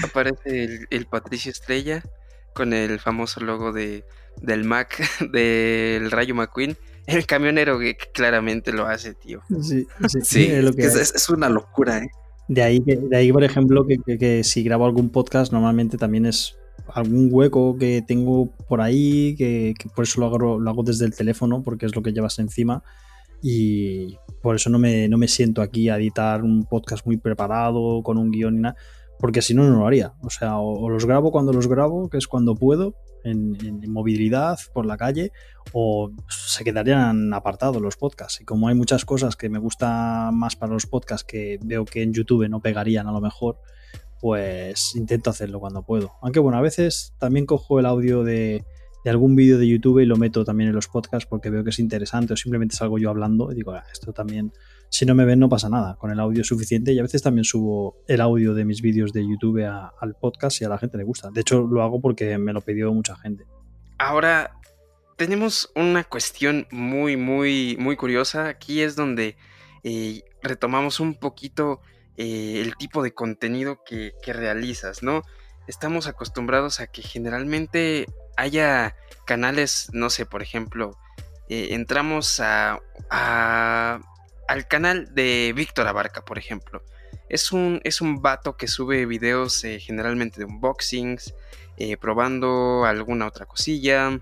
[0.02, 2.02] Aparece el Patricio Estrella
[2.54, 4.04] con el famoso logo de
[4.42, 6.76] del Mac del Rayo McQueen.
[7.06, 9.40] El camionero que claramente lo hace, tío.
[9.62, 9.86] Sí,
[10.22, 12.10] sí, es, una locura, ¿eh?
[12.48, 16.56] De ahí, de ahí por ejemplo, que, si grabo algún podcast, normalmente también es
[16.92, 21.14] algún hueco que tengo por ahí, que, por eso lo hago, lo hago desde el
[21.14, 22.82] teléfono, porque es lo que llevas encima.
[23.40, 28.02] Y por eso no me, no me siento aquí a editar un podcast muy preparado,
[28.02, 28.76] con un guion y nada,
[29.20, 30.14] porque si no, no lo haría.
[30.22, 32.94] O sea, o los grabo cuando los grabo, que es cuando puedo,
[33.26, 35.32] en, movilidad por la calle
[35.72, 38.40] o se quedarían apartados los podcasts.
[38.40, 42.02] Y como hay muchas cosas que me gusta más para los podcasts que veo que
[42.02, 43.58] en YouTube no pegarían a lo mejor,
[44.20, 46.12] pues intento hacerlo cuando puedo.
[46.22, 48.64] Aunque bueno, a veces también cojo el audio de,
[49.04, 51.70] de algún vídeo de YouTube y lo meto también en los podcasts porque veo que
[51.70, 54.52] es interesante o simplemente salgo yo hablando y digo, ah, esto también
[54.96, 57.44] si no me ven no pasa nada, con el audio suficiente y a veces también
[57.44, 61.04] subo el audio de mis vídeos de YouTube al podcast y a la gente le
[61.04, 61.28] gusta.
[61.30, 63.44] De hecho lo hago porque me lo pidió mucha gente.
[63.98, 64.58] Ahora
[65.16, 68.48] tenemos una cuestión muy, muy, muy curiosa.
[68.48, 69.36] Aquí es donde
[69.84, 71.82] eh, retomamos un poquito
[72.16, 75.20] eh, el tipo de contenido que, realizas, ¿no?
[75.66, 78.06] Estamos acostumbrados a que generalmente
[78.38, 80.96] haya canales, no sé, por ejemplo,
[81.50, 82.80] eh, entramos a,
[84.48, 86.82] al canal de Víctor Abarca, por ejemplo.
[87.28, 91.34] Es un, es un vato que sube videos eh, generalmente de unboxings,
[91.76, 94.20] eh, probando alguna otra cosilla.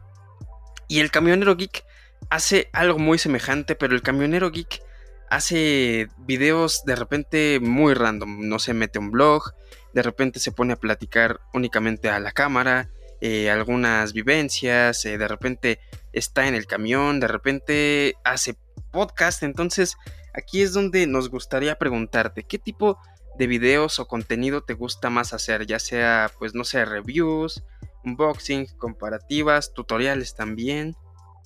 [0.89, 1.85] Y el camionero geek
[2.31, 4.83] hace algo muy semejante, pero el camionero geek
[5.29, 8.49] hace videos de repente muy random.
[8.49, 9.53] No se mete un blog,
[9.93, 15.81] de repente se pone a platicar únicamente a la cámara, eh, algunas vivencias, de repente
[16.13, 18.57] está en el camión, de repente hace
[18.95, 19.43] podcast.
[19.43, 19.97] Entonces,
[20.33, 22.97] aquí es donde nos gustaría preguntarte, ¿qué tipo
[23.37, 25.67] de videos o contenido te gusta más hacer?
[25.67, 27.65] Ya sea, pues no sé, reviews,
[28.05, 30.95] unboxing, comparativas, tutoriales también.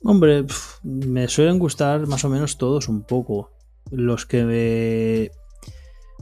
[0.05, 0.45] Hombre,
[0.83, 3.51] me suelen gustar más o menos todos un poco.
[3.91, 5.31] Los que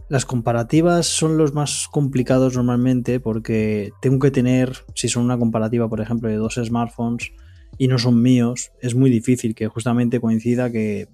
[0.08, 5.88] Las comparativas son los más complicados normalmente porque tengo que tener, si son una comparativa,
[5.88, 7.32] por ejemplo, de dos smartphones,
[7.78, 11.08] y no son míos, es muy difícil que justamente coincida que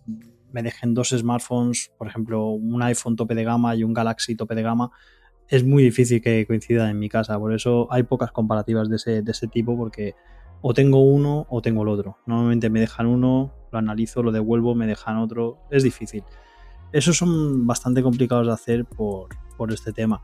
[0.53, 4.55] me dejen dos smartphones, por ejemplo, un iPhone tope de gama y un Galaxy tope
[4.55, 4.91] de gama.
[5.49, 9.23] Es muy difícil que coincida en mi casa, por eso hay pocas comparativas de ese,
[9.23, 10.15] de ese tipo porque
[10.61, 12.19] o tengo uno o tengo el otro.
[12.27, 15.59] Normalmente me dejan uno, lo analizo, lo devuelvo, me dejan otro.
[15.71, 16.23] Es difícil.
[16.93, 20.23] Esos son bastante complicados de hacer por, por este tema.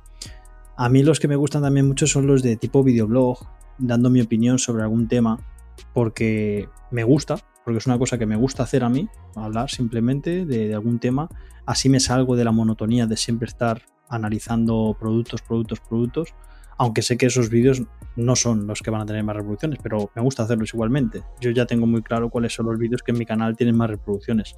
[0.76, 3.48] A mí los que me gustan también mucho son los de tipo videoblog,
[3.78, 5.44] dando mi opinión sobre algún tema
[5.92, 10.46] porque me gusta, porque es una cosa que me gusta hacer a mí, hablar simplemente
[10.46, 11.28] de, algún tema.
[11.66, 16.34] Así me salgo de la monotonía de siempre estar analizando productos, productos, productos.
[16.78, 17.82] Aunque sé que esos vídeos
[18.16, 21.22] no son los que van a tener más reproducciones, pero me gusta hacerlos igualmente.
[21.40, 23.90] Yo ya tengo muy claro cuáles son los vídeos que en mi canal tienen más
[23.90, 24.54] reproducciones.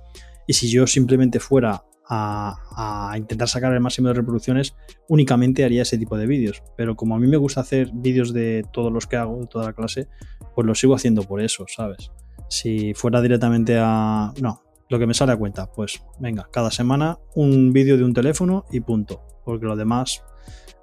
[0.46, 4.74] Y si yo simplemente fuera a, intentar sacar el máximo de reproducciones,
[5.08, 6.62] únicamente haría ese tipo de vídeos.
[6.76, 9.66] Pero como a mí me gusta hacer vídeos de todos los que hago, de toda
[9.66, 10.08] la clase,
[10.54, 12.10] pues lo sigo haciendo por eso, ¿sabes?
[12.48, 14.32] Si fuera directamente a...
[14.42, 18.12] No, lo que me sale a cuenta, pues venga, cada semana un vídeo de un
[18.12, 19.22] teléfono y punto.
[19.44, 20.22] Porque lo demás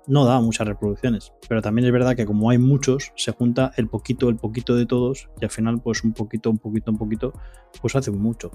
[0.08, 1.34] no da muchas reproducciones.
[1.50, 4.86] Pero también es verdad que como hay muchos, se junta el poquito, el poquito de
[4.86, 7.34] todos y al final pues un poquito, un poquito, un poquito,
[7.82, 8.50] pues hace mucho.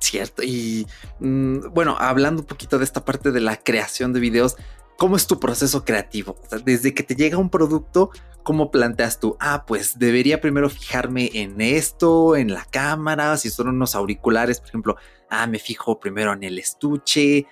[0.00, 0.86] Cierto, y
[1.20, 4.56] mm, bueno, hablando un poquito de esta parte de la creación de videos,
[4.96, 6.36] ¿cómo es tu proceso creativo?
[6.64, 8.10] desde que te llega un producto,
[8.42, 9.36] ¿cómo planteas tú?
[9.40, 14.68] Ah, pues debería primero fijarme en esto, en la cámara, si son unos auriculares, por
[14.70, 14.96] ejemplo,
[15.28, 17.46] ah, me fijo primero en el estuche.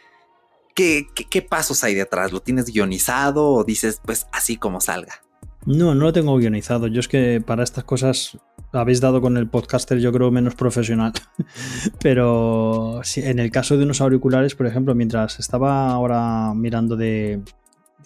[0.74, 2.32] ¿Qué, qué pasos hay detrás?
[2.32, 5.20] ¿Lo tienes guionizado o dices, pues así como salga?
[5.66, 6.86] No, no lo tengo guionizado.
[6.86, 8.38] Yo es que para estas cosas
[8.72, 11.12] habéis dado con el podcaster, yo creo, menos profesional.
[12.00, 17.42] Pero en el caso de unos auriculares, por ejemplo, mientras estaba ahora mirando de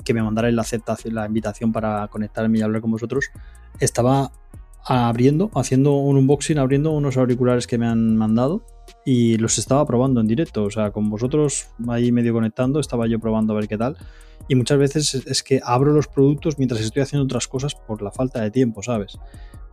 [0.04, 3.30] que me mandara la aceptación, la invitación para conectarme y hablar con vosotros,
[3.78, 4.32] estaba
[4.84, 8.64] abriendo, haciendo un unboxing, abriendo unos auriculares que me han mandado
[9.04, 10.64] y los estaba probando en directo.
[10.64, 13.96] O sea, con vosotros ahí medio conectando, estaba yo probando a ver qué tal.
[14.48, 18.10] Y muchas veces es que abro los productos mientras estoy haciendo otras cosas por la
[18.10, 19.18] falta de tiempo, ¿sabes?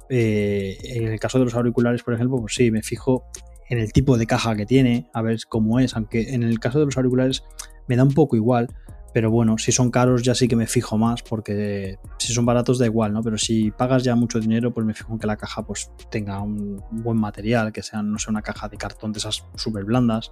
[0.10, 3.26] Eh, en el caso de los auriculares, por ejemplo, pues sí, me fijo
[3.70, 6.80] en el tipo de caja que tiene, a ver cómo es, aunque en el caso
[6.80, 7.44] de los auriculares
[7.88, 8.68] me da un poco igual,
[9.14, 12.78] pero bueno, si son caros ya sí que me fijo más, porque si son baratos
[12.78, 13.24] da igual, ¿no?
[13.24, 16.42] Pero si pagas ya mucho dinero, pues me fijo en que la caja pues tenga
[16.42, 20.32] un buen material, que sea, no sea una caja de cartón de esas súper blandas.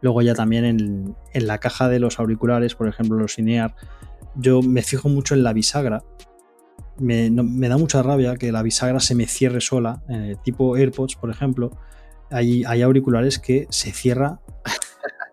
[0.00, 3.74] Luego ya también en, la caja de los auriculares, por ejemplo los Inear,
[4.36, 6.02] yo me fijo mucho en la bisagra.
[6.98, 11.30] Me, da mucha rabia que la bisagra se me cierre sola, eh, tipo AirPods, por
[11.30, 11.76] ejemplo.
[12.30, 14.40] Hay, hay auriculares que se cierra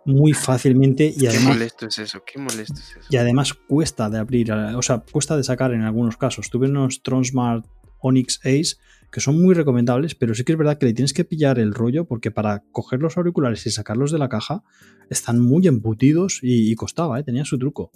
[0.05, 1.47] muy fácilmente y además.
[1.47, 3.07] Qué molesto es eso, qué molesto es eso.
[3.09, 6.49] Y además cuesta de abrir, o sea, cuesta de sacar en algunos casos.
[6.49, 7.65] Tuve unos Tronsmart
[7.99, 8.77] Onyx Ace
[9.11, 11.73] que son muy recomendables, pero sí que es verdad que le tienes que pillar el
[11.73, 14.63] rollo porque para coger los auriculares y sacarlos de la caja
[15.09, 17.23] están muy embutidos y, costaba, ¿eh?
[17.23, 17.91] tenía su truco.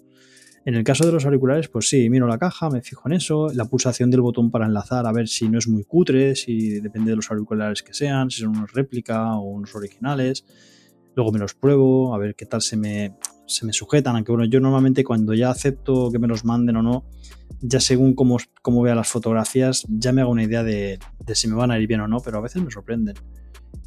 [0.65, 3.49] En el caso de los auriculares, pues sí, miro la caja, me fijo en eso,
[3.53, 7.11] la pulsación del botón para enlazar, a ver si no es muy cutre, si depende
[7.11, 10.43] de los auriculares que sean, si son unos réplica o unos originales
[11.15, 13.15] luego me los pruebo, a ver qué tal se me,
[13.47, 16.83] se me sujetan, aunque bueno, yo normalmente cuando ya acepto que me los manden o
[16.83, 17.05] no,
[17.61, 20.99] ya según cómo, cómo vea las fotografías, ya me hago una idea de,
[21.33, 23.15] si me van a ir bien o no, pero a veces me sorprenden.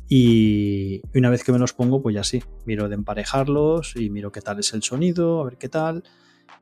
[0.09, 4.33] Y una vez que me los pongo, pues ya sí, miro de emparejarlos y miro
[4.33, 6.03] qué tal es el sonido, a ver qué tal.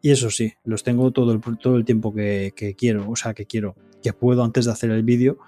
[0.03, 3.35] Y eso sí, los tengo todo el, todo el tiempo que, que quiero, o sea,
[3.35, 5.39] que quiero, que puedo antes de hacer el vídeo,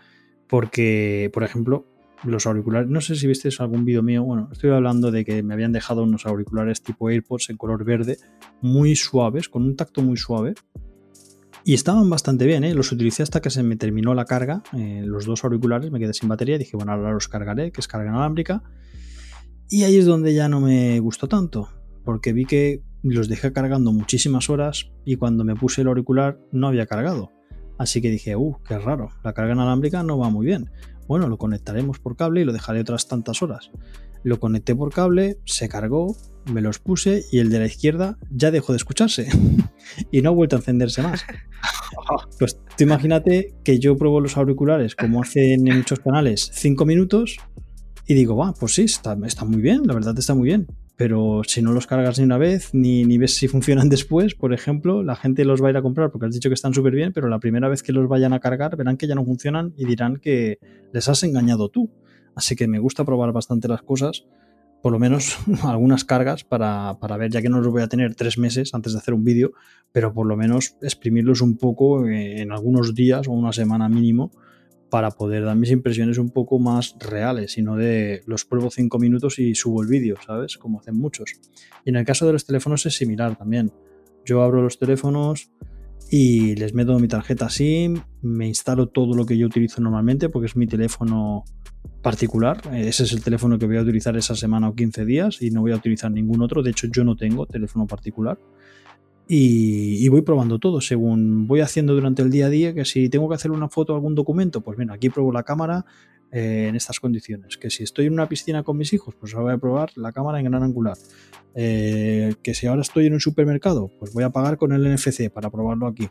[0.47, 1.87] porque, por ejemplo,
[2.25, 5.55] los auriculares, no sé si viste algún vídeo mío, bueno, estoy hablando de que me
[5.55, 8.19] habían dejado unos auriculares tipo AirPods en color verde,
[8.61, 10.55] muy suaves, con un tacto muy suave.
[11.65, 12.75] Y estaban bastante bien, ¿eh?
[12.75, 16.15] los utilicé hasta que se me terminó la carga, eh, los dos auriculares, me quedé
[16.15, 18.63] sin batería, dije, bueno, ahora los cargaré, que es carga inalámbrica.
[19.69, 21.69] Y ahí es donde ya no me gustó tanto,
[22.05, 26.69] porque vi que los dejé cargando muchísimas horas y cuando me puse el auricular no
[26.69, 27.31] había cargado.
[27.77, 30.71] Así que dije, uh, qué raro, la carga inalámbrica no va muy bien.
[31.09, 33.71] Bueno, lo conectaremos por cable y lo dejaré otras tantas horas.
[34.23, 36.15] Lo conecté por cable, se cargó,
[36.53, 39.29] me los puse y el de la izquierda ya dejó de escucharse
[40.13, 41.25] y no ha vuelto a encenderse más.
[42.39, 47.37] Pues tú imagínate que yo pruebo los auriculares como hacen en muchos canales, 5 minutos
[48.07, 50.69] y digo, va, pues sí, está, está muy bien, la verdad está muy bien
[50.99, 54.53] pero si no los cargas ni una vez, ni, ni, ves si funcionan después, por
[54.53, 56.93] ejemplo, la gente los va a ir a comprar porque has dicho que están súper
[56.93, 59.73] bien, pero la primera vez que los vayan a cargar verán que ya no funcionan
[59.77, 60.59] y dirán que
[60.93, 61.89] les has engañado tú.
[62.35, 64.27] Así que me gusta probar bastante las cosas,
[64.83, 68.17] por lo menos algunas cargas para, para ver, ya que no los voy a tener
[68.17, 69.53] tres meses antes de hacer un vídeo,
[69.93, 74.33] pero por lo menos exprimirlos un poco en algunos días o una semana mínimo
[74.91, 78.99] para poder dar mis impresiones un poco más reales y no de los pruebo cinco
[78.99, 80.57] minutos y subo el vídeo, ¿sabes?
[80.57, 81.35] Como hacen muchos.
[81.85, 83.73] Y en el caso de los teléfonos es similar también.
[84.25, 85.51] Yo abro los teléfonos
[86.11, 90.47] y les meto mi tarjeta SIM, me instalo todo lo que yo utilizo normalmente porque
[90.47, 91.45] es mi teléfono
[92.03, 92.63] particular.
[92.73, 95.61] Ese es el teléfono que voy a utilizar esa semana o 15 días y no
[95.61, 96.63] voy a utilizar ningún otro.
[96.63, 98.39] De hecho, yo no tengo teléfono particular
[99.29, 103.29] y, voy probando todo según voy haciendo durante el día a día, que si tengo
[103.29, 105.85] que hacer una foto o algún documento, pues mira, aquí pruebo la cámara
[106.33, 107.59] eh, en estas condiciones.
[107.59, 110.39] Que si estoy en una piscina con mis hijos, pues voy a probar la cámara
[110.39, 110.97] en gran angular.
[111.55, 115.31] Eh, que si ahora estoy en un supermercado, pues voy a pagar con el NFC
[115.31, 116.09] para probarlo aquí.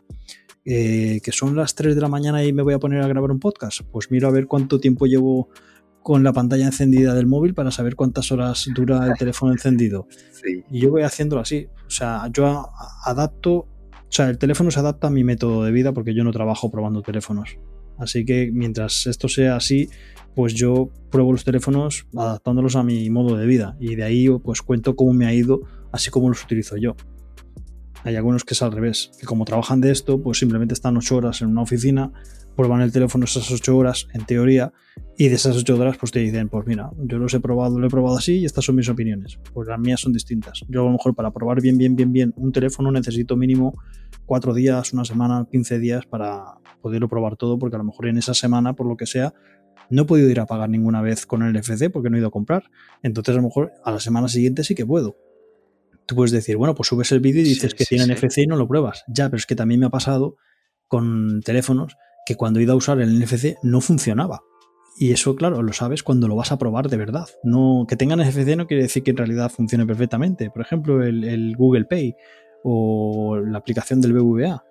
[0.64, 3.30] Eh, que son las 3 de la mañana y me voy a poner a grabar
[3.30, 5.48] un podcast, pues miro a ver cuánto tiempo llevo
[6.08, 10.08] con la pantalla encendida del móvil para saber cuántas horas dura el teléfono encendido.
[10.70, 11.68] Y yo voy haciéndolo así.
[11.86, 12.66] O sea, yo
[13.04, 13.68] adapto, o
[14.08, 17.02] sea, el teléfono se adapta a mi método de vida porque yo no trabajo probando
[17.02, 17.58] teléfonos.
[17.98, 19.90] Así que mientras esto sea así,
[20.34, 23.76] pues yo pruebo los teléfonos adaptándolos a mi modo de vida.
[23.78, 25.60] Y de ahí pues cuento cómo me ha ido,
[25.92, 26.96] así como los utilizo yo.
[28.04, 31.16] Hay algunos que es al revés, que como trabajan de esto, pues simplemente están ocho
[31.16, 32.12] horas en una oficina,
[32.58, 34.72] prueban el teléfono esas ocho horas, en teoría,
[35.16, 37.86] y de esas ocho horas pues te dicen, pues mira, yo los he probado, lo
[37.86, 39.38] he probado así y estas son mis opiniones.
[39.54, 40.64] Pues las mías son distintas.
[40.68, 43.80] Yo a lo mejor para probar bien, bien, bien, bien un teléfono necesito mínimo
[44.26, 48.18] cuatro días, una semana, quince días para poderlo probar todo, porque a lo mejor en
[48.18, 49.32] esa semana, por lo que sea,
[49.88, 52.26] no he podido ir a pagar ninguna vez con el FC porque no he ido
[52.26, 52.64] a comprar.
[53.04, 55.16] Entonces a lo mejor a la semana siguiente sí que puedo
[56.06, 58.56] tú puedes decir, bueno, pues subes el vídeo y dices que tiene NFC y no
[58.56, 59.04] lo pruebas.
[59.08, 60.36] Ya, pero es que también me ha pasado
[60.88, 61.98] con teléfonos
[62.28, 64.42] que cuando he ido a usar el NFC no funcionaba.
[64.98, 67.26] Y eso, claro, lo sabes cuando lo vas a probar de verdad.
[67.42, 70.50] No, que tengan NFC no quiere decir que en realidad funcione perfectamente.
[70.50, 72.14] Por ejemplo, el, Google Pay
[72.64, 74.62] o la aplicación del BVA.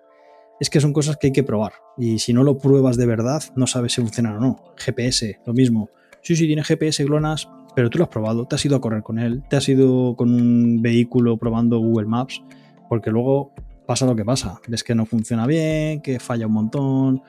[0.60, 1.74] Es que son cosas que hay que probar.
[1.98, 4.58] Y si no lo pruebas de verdad, no sabes si funciona o no.
[4.78, 5.90] GPS, lo mismo.
[6.22, 9.02] Sí, sí, tiene GPS, GLONASS, pero tú lo has probado, te has ido a correr
[9.02, 12.44] con él, te has ido con un vehículo probando Google Maps,
[12.88, 13.54] porque luego
[13.88, 14.60] pasa lo que pasa.
[14.68, 17.24] Ves que no funciona bien, que falla un montón,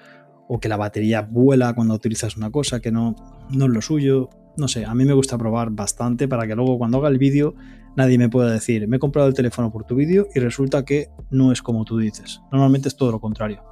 [0.49, 3.15] o que la batería vuela cuando utilizas una cosa que no,
[3.51, 4.31] no es lo suyo.
[4.57, 7.55] No sé, a mí me gusta probar bastante para que luego cuando haga el vídeo
[7.97, 11.09] nadie me pueda decir, me he comprado el teléfono por tu vídeo y resulta que
[11.31, 12.41] no es como tú dices.
[12.51, 13.63] Normalmente es todo lo contrario.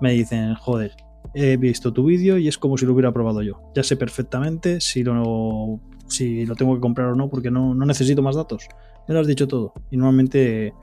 [0.00, 0.96] Me dicen, joder,
[1.34, 3.62] he visto tu vídeo y es como si lo hubiera probado yo.
[3.74, 7.86] Ya sé perfectamente si lo, si lo tengo que comprar o no porque no, no
[7.86, 8.68] necesito más datos.
[9.06, 9.72] Me lo has dicho todo.
[9.90, 10.74] Y normalmente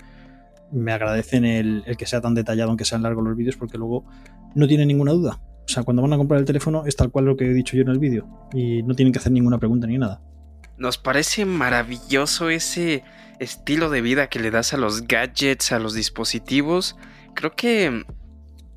[0.72, 4.06] me agradecen el, que sea tan detallado, aunque sean largos los vídeos, porque luego
[4.56, 5.40] no tienen ninguna duda.
[5.66, 7.76] O sea, cuando van a comprar el teléfono es tal cual lo que he dicho
[7.76, 10.22] yo en el vídeo y no tienen que hacer ninguna pregunta ni nada.
[10.78, 13.04] Nos parece maravilloso ese
[13.40, 16.98] estilo de vida que le das a los gadgets, a los dispositivos.
[17.34, 18.06] Creo que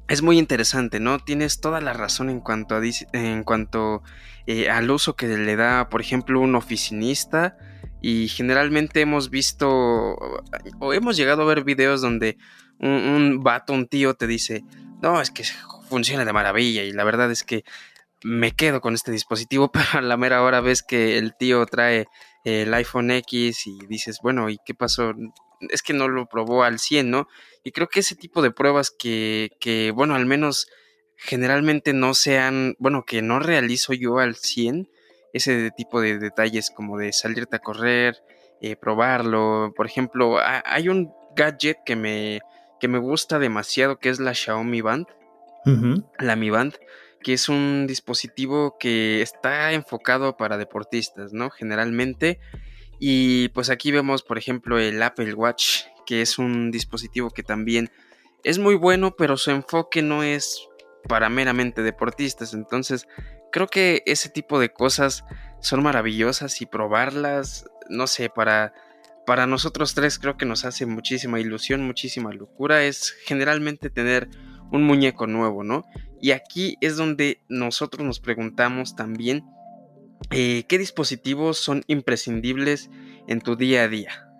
[0.08, 1.18] es muy interesante, ¿no?
[1.18, 2.80] Tienes toda la razón en cuanto, a,
[3.12, 4.02] en cuanto
[4.46, 7.56] eh, al uso que le da, por ejemplo, un oficinista
[8.00, 12.38] y generalmente hemos visto o hemos llegado a ver videos donde
[12.78, 14.64] un, vato, un tío te dice,
[15.00, 15.44] no, es que
[15.88, 17.64] funciona de maravilla y la verdad es que
[18.22, 22.06] me quedo con este dispositivo, pero a la mera hora ves que el tío trae
[22.44, 25.12] el iPhone X y dices, bueno, ¿y qué pasó?
[25.70, 27.28] Es que no lo probó al 100, ¿no?
[27.64, 30.68] Y creo que ese tipo de pruebas que, que bueno, al menos
[31.16, 34.88] generalmente no sean, bueno, que no realizo yo al 100,
[35.32, 38.22] ese tipo de detalles como de salirte a correr,
[38.60, 39.72] eh, probarlo.
[39.76, 42.40] Por ejemplo, hay un gadget que me,
[42.80, 45.06] que me gusta demasiado que es la Xiaomi Band.
[46.18, 46.76] La Mi Band,
[47.22, 51.50] que es un dispositivo que está enfocado para deportistas, ¿no?
[51.50, 52.40] Generalmente.
[52.98, 57.90] Y pues aquí vemos, por ejemplo, el Apple Watch, que es un dispositivo que también
[58.44, 60.66] es muy bueno, pero su enfoque no es
[61.06, 62.54] para meramente deportistas.
[62.54, 63.06] Entonces,
[63.52, 65.24] creo que ese tipo de cosas
[65.60, 68.72] son maravillosas y probarlas, no sé, para,
[69.28, 74.30] para nosotros tres creo que nos hace muchísima ilusión, muchísima locura, es generalmente tener
[74.72, 75.84] un muñeco nuevo, ¿no?
[76.18, 79.44] Y aquí es donde nosotros nos preguntamos también
[80.30, 82.88] eh, qué dispositivos son imprescindibles
[83.26, 84.30] en tu día a día.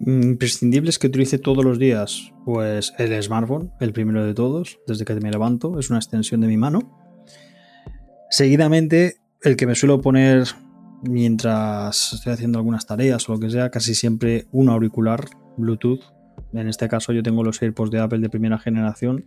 [0.00, 5.14] Imprescindibles que utilice todos los días, pues el smartphone, el primero de todos, desde que
[5.16, 7.06] me levanto, es una extensión de mi mano
[8.30, 10.46] Seguidamente, el que me suelo poner
[11.02, 15.26] mientras estoy haciendo algunas tareas o lo que sea, casi siempre un auricular
[15.56, 16.00] Bluetooth.
[16.52, 19.26] En este caso yo tengo los AirPods de Apple de primera generación,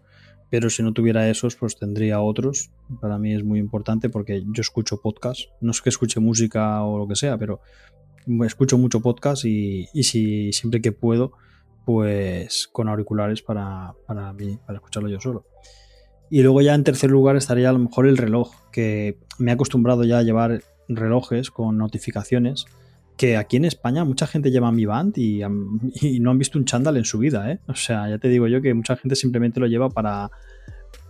[0.50, 2.72] pero si no tuviera esos, pues tendría otros.
[3.02, 5.42] Para mí es muy importante porque yo escucho podcast.
[5.62, 7.62] No es que escuche música o lo que sea, pero
[8.46, 11.34] escucho mucho podcast y, si siempre que puedo,
[11.86, 15.46] pues con auriculares para, para mí, para escucharlo yo solo.
[16.32, 19.54] Y luego ya en tercer lugar estaría a lo mejor el reloj, que me he
[19.54, 22.66] acostumbrado ya a llevar relojes con notificaciones,
[23.18, 25.40] que aquí en España mucha gente lleva Mi Band y,
[26.20, 27.60] no han visto un chándal en su vida, ¿eh?
[27.68, 30.32] O sea, ya te digo yo que mucha gente simplemente lo lleva para,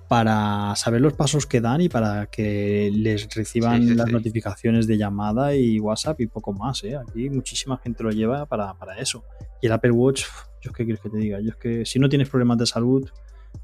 [0.08, 5.56] para saber los pasos que dan y para que les reciban las notificaciones de llamada
[5.56, 6.96] y WhatsApp y poco más, ¿eh?
[6.96, 9.24] Aquí muchísima gente lo lleva para, para eso.
[9.62, 10.26] Y el Apple Watch,
[10.62, 13.10] yo qué quieres que te diga, yo es que si no tienes problemas de salud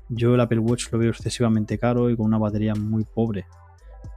[0.09, 3.45] yo el Apple Watch lo veo excesivamente caro y con una batería muy pobre.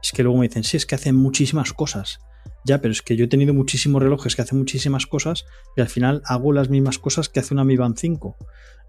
[0.02, 2.20] Es que luego me dicen, sí, es que hace muchísimas cosas.
[2.64, 5.44] Ya, pero es que yo he tenido muchísimos relojes que hacen muchísimas cosas
[5.76, 8.36] y al final hago las mismas cosas que hace una Mi Band 5.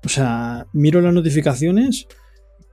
[0.05, 2.07] O sea, miro las notificaciones.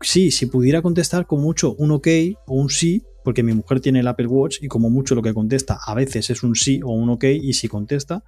[0.00, 2.08] Sí, si pudiera contestar con mucho un OK
[2.46, 5.34] o un sí, porque mi mujer tiene el Apple Watch y como mucho lo que
[5.34, 8.22] contesta a veces es un sí o un OK y si contesta,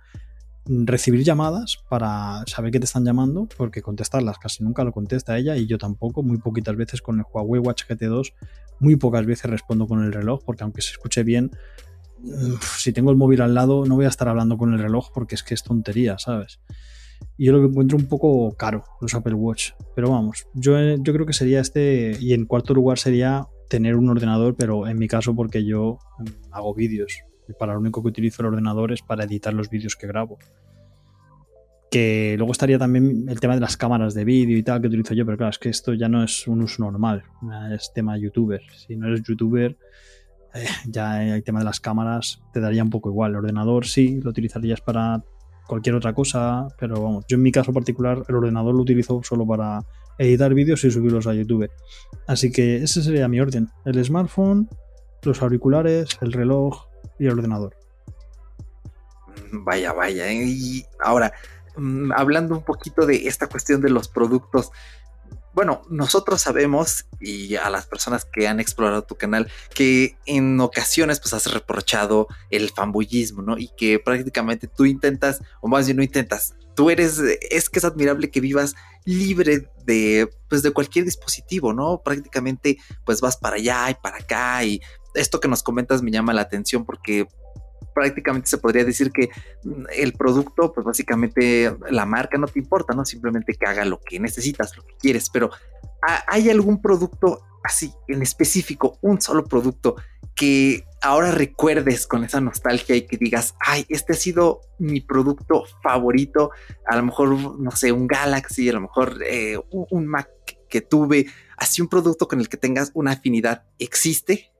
[0.69, 5.57] recibir llamadas para saber que te están llamando, porque contestarlas casi nunca lo contesta ella
[5.57, 8.35] y yo tampoco, muy poquitas veces con el Huawei Watch GT2,
[8.81, 11.51] muy pocas veces respondo con el reloj, porque aunque se escuche bien,
[12.77, 15.35] si tengo el móvil al lado no voy a estar hablando con el reloj porque
[15.35, 16.61] es que es tontería, ¿sabes?
[17.37, 19.71] Y yo lo encuentro un poco caro, los Apple Watch.
[19.95, 24.09] Pero vamos, yo, yo creo que sería este, y en cuarto lugar sería tener un
[24.09, 27.21] ordenador, pero en mi caso porque yo mm, hago vídeos,
[27.55, 30.39] para lo único que utilizo el ordenador es para editar los vídeos que grabo.
[31.91, 35.15] Que luego estaría también el tema de las cámaras de vídeo y tal que utilizo
[35.15, 37.25] yo, pero claro, es que esto ya no es un uso normal,
[37.73, 38.61] es tema youtuber.
[38.77, 39.77] Si no eres youtuber,
[40.55, 43.31] eh, ya el tema de las cámaras te daría un poco igual.
[43.33, 45.23] El ordenador sí, lo utilizarías para
[45.67, 49.47] cualquier otra cosa, pero vamos, yo en mi caso particular el ordenador lo utilizo solo
[49.47, 49.85] para
[50.19, 51.71] editar vídeos y subirlos a YouTube.
[52.27, 53.69] Así que ese sería mi orden.
[53.85, 54.69] El smartphone,
[55.23, 56.89] los auriculares, el reloj
[57.19, 57.77] y el ordenador.
[59.51, 60.27] Mm, vaya, vaya.
[60.29, 60.45] ¿eh?
[60.45, 61.33] Y ahora,
[61.77, 64.71] mm, hablando un poquito de esta cuestión de los productos,
[65.55, 71.19] bueno, nosotros sabemos y a las personas que han explorado tu canal que en ocasiones
[71.19, 73.59] pues has reprochado el fanboyismo, ¿no?
[73.59, 77.85] Y que prácticamente tú intentas, o más bien no intentas, tú eres, es que es
[77.85, 82.03] admirable que vivas libre de, pues de cualquier dispositivo, ¿no?
[82.05, 84.81] Prácticamente pues vas para allá y para acá y
[85.19, 87.27] esto que nos comentas me llama la atención porque
[87.95, 89.31] prácticamente se podría decir que
[89.65, 93.05] mm, el producto, pues básicamente la marca no te importa, ¿no?
[93.05, 95.51] Simplemente que haga lo que necesitas, lo que quieres, pero
[96.29, 99.97] ¿hay algún producto así en específico, un solo producto
[100.35, 105.65] que ahora recuerdes con esa nostalgia y que digas, ay, este ha sido mi producto
[105.83, 106.51] favorito,
[106.87, 110.31] a lo mejor, no sé, un Galaxy, a lo mejor eh, un Mac
[110.69, 114.53] que tuve, así un producto con el que tengas una afinidad, ¿existe?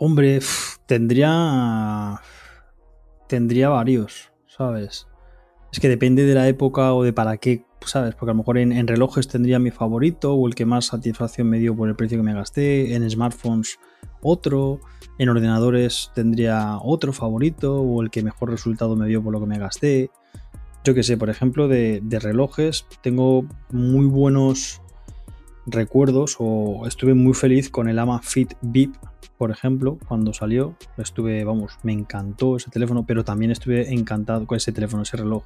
[0.00, 0.38] Hombre,
[0.86, 2.20] tendría
[3.26, 5.08] tendría varios, ¿sabes?
[5.72, 8.14] Es que depende de la época o de para qué, ¿sabes?
[8.14, 11.58] Porque a lo mejor en, relojes tendría mi favorito o el que más satisfacción me
[11.58, 13.80] dio por el precio que me gasté, en smartphones
[14.22, 14.80] otro,
[15.18, 19.46] en ordenadores tendría otro favorito o el que mejor resultado me dio por lo que
[19.46, 20.10] me gasté.
[20.84, 24.80] Yo que sé, por ejemplo, de, de relojes tengo muy buenos
[25.70, 28.96] recuerdos o estuve muy feliz con el Amazfit VIP
[29.38, 34.56] por ejemplo, cuando salió, estuve, vamos, me encantó ese teléfono, pero también estuve encantado con
[34.56, 35.44] ese teléfono, ese reloj,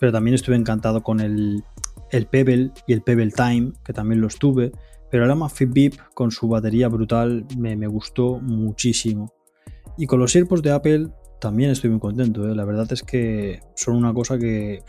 [0.00, 1.62] pero también estuve encantado con el,
[2.10, 4.72] el Pebble y el Pebble Time, que también los tuve,
[5.10, 9.30] pero el Amazfit VIP con su batería brutal me, gustó muchísimo.
[9.98, 11.08] Y con los AirPods de Apple
[11.38, 12.54] también estoy muy contento, ¿eh?
[12.54, 14.82] la verdad es que son una cosa que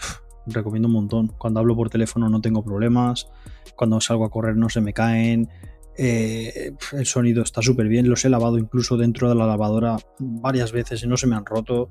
[0.48, 1.28] recomiendo un montón.
[1.38, 3.30] Cuando hablo por teléfono no tengo problemas,
[3.76, 5.50] cuando salgo a correr no se me caen,
[5.98, 10.72] eh, el sonido está súper bien, los he lavado incluso dentro de la lavadora varias
[10.72, 11.90] veces y no se me han roto.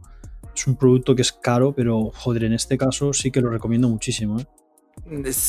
[0.55, 3.88] Es un producto que es caro, pero joder, en este caso sí que lo recomiendo
[3.88, 4.38] muchísimo.
[4.38, 4.46] ¿eh?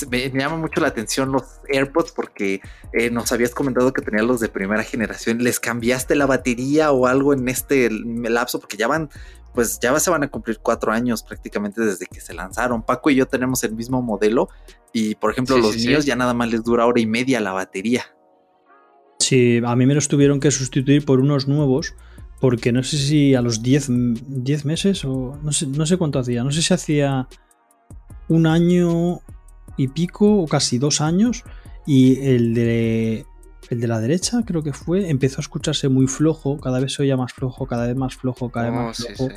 [0.10, 2.62] me, llama mucho la atención los AirPods porque
[2.94, 5.44] eh, nos habías comentado que tenías los de primera generación.
[5.44, 8.60] ¿Les cambiaste la batería o algo en este lapso?
[8.60, 9.10] Porque ya van,
[9.56, 12.84] pues ya se van a cumplir cuatro años prácticamente desde que se lanzaron.
[12.84, 14.50] Paco y yo tenemos el mismo modelo
[14.94, 18.04] y, por ejemplo, los míos ya nada más les dura hora y media la batería.
[19.20, 21.96] Sí, a mí me los tuvieron que sustituir por unos nuevos,
[22.40, 23.90] porque no sé si a los 10,
[24.66, 27.28] meses o no sé, no sé cuánto hacía, no sé si hacía
[28.28, 29.22] un año
[29.78, 31.44] y pico o casi dos años
[31.86, 33.26] y el de,
[33.70, 37.04] el de la derecha creo que fue, empezó a escucharse muy flojo, cada vez se
[37.04, 39.36] oía más flojo, cada vez más flojo, cada vez más oh, flojo.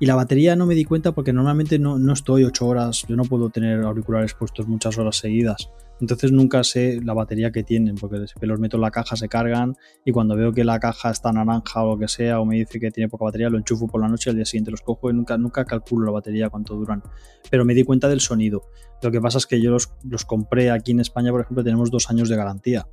[0.00, 3.16] Y la batería no me di cuenta porque normalmente no, no estoy ocho horas, yo
[3.16, 5.70] no puedo tener auriculares puestos muchas horas seguidas.
[6.00, 9.76] Entonces nunca sé la batería que tienen, porque los meto en la caja se cargan
[10.04, 12.78] y cuando veo que la caja está naranja o lo que sea, o me dice
[12.78, 15.10] que tiene poca batería, lo enchufo por la noche y al día siguiente los cojo
[15.10, 17.02] y nunca, nunca calculo la batería cuánto duran.
[17.50, 18.62] Pero me di cuenta del sonido.
[19.02, 21.90] Lo que pasa es que yo los, los compré aquí en España, por ejemplo, tenemos
[21.90, 22.86] dos años de garantía.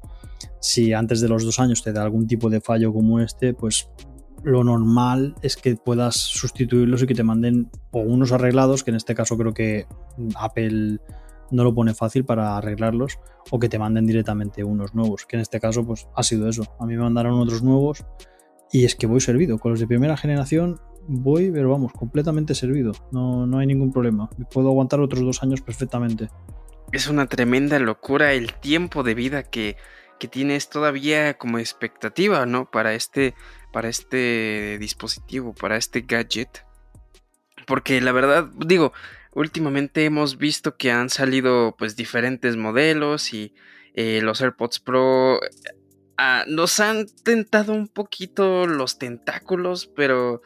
[0.60, 3.88] Si antes de los dos años te da algún tipo de fallo como este, pues
[4.46, 8.98] lo normal es que puedas sustituirlos y que te manden o unos arreglados, que en
[8.98, 9.88] este caso creo que
[10.40, 11.00] Apple
[11.52, 13.20] no lo pone fácil para arreglarlos
[13.50, 16.64] o que te manden directamente unos nuevos, que en este caso pues ha sido eso.
[16.80, 18.06] A mí me mandaron otros nuevos
[18.72, 19.58] y es que voy servido.
[19.58, 22.92] Con los de primera generación voy, pero vamos, completamente servido.
[23.12, 24.30] No, no hay ningún problema.
[24.52, 26.30] Puedo aguantar otros dos años perfectamente.
[26.92, 29.76] Es una tremenda locura el tiempo de vida que,
[30.20, 32.70] que tienes todavía como expectativa, ¿no?
[32.70, 33.34] Para este,
[33.76, 36.66] para este dispositivo, para este gadget.
[37.68, 38.94] Porque la verdad, digo,
[39.34, 43.54] últimamente hemos visto que han salido pues diferentes modelos y
[43.94, 45.42] eh, los AirPods Pro
[46.18, 50.42] ah, nos han tentado un poquito los tentáculos, pero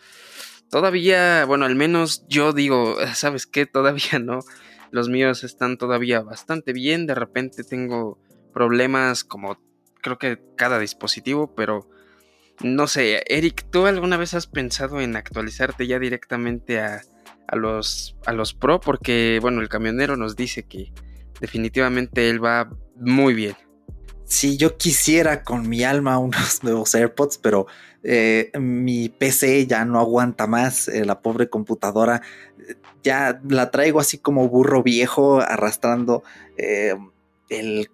[0.71, 3.67] todavía, bueno, al menos yo digo, ¿sabes qué?
[3.67, 4.39] Todavía no.
[4.89, 7.05] Los míos están todavía bastante bien.
[7.05, 8.17] De repente tengo
[8.55, 9.61] problemas como
[10.01, 11.87] creo que cada dispositivo, pero
[12.61, 17.01] no sé, Eric, ¿tú alguna vez has pensado en actualizarte ya directamente a
[17.49, 20.91] a los, a los Pro porque, bueno, el camionero nos dice que
[21.41, 23.55] definitivamente él va muy bien.
[24.25, 27.67] Si yo quisiera con mi alma unos nuevos AirPods, pero
[28.03, 32.21] eh, mi PC ya no aguanta más, eh, la pobre computadora
[33.03, 36.23] ya la traigo así como burro viejo arrastrando
[36.57, 36.93] eh,
[37.49, 37.89] el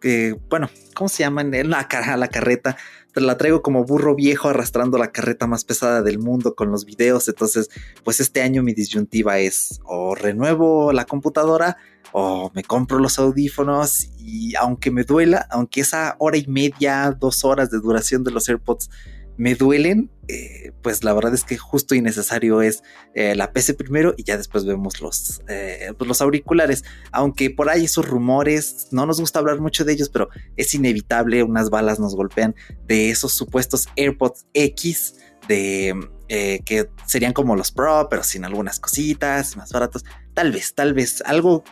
[0.49, 1.43] bueno, ¿cómo se llama?
[1.43, 1.87] La,
[2.17, 2.75] la carreta
[3.21, 7.27] la traigo como burro viejo arrastrando la carreta más pesada del mundo con los videos.
[7.27, 7.69] Entonces,
[8.03, 11.77] pues este año mi disyuntiva es o renuevo la computadora
[12.11, 17.43] o me compro los audífonos y aunque me duela, aunque esa hora y media, dos
[17.43, 18.89] horas de duración de los AirPods
[19.37, 22.83] me duelen, eh, pues la verdad es que justo y necesario es
[23.13, 26.83] eh, la PC primero y ya después vemos los, eh, pues los auriculares.
[27.11, 31.43] Aunque por ahí esos rumores, no nos gusta hablar mucho de ellos, pero es inevitable,
[31.43, 32.55] unas balas nos golpean
[32.87, 35.15] de esos supuestos AirPods X
[35.47, 35.95] de
[36.27, 40.03] que serían como los Pro, pero sin algunas cositas, más baratos.
[40.33, 41.63] Tal vez, tal vez algo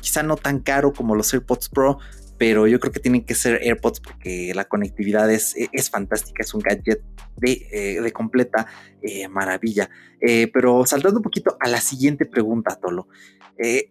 [0.00, 1.98] quizá no tan caro como los AirPods Pro,
[2.38, 6.54] pero yo creo que tienen que ser AirPods porque la conectividad es, es fantástica, es
[6.54, 7.02] un gadget
[7.36, 8.68] de, eh, completa
[9.02, 9.90] eh, maravilla.
[10.20, 13.08] Eh, pero saltando un poquito a la siguiente pregunta, Tolo,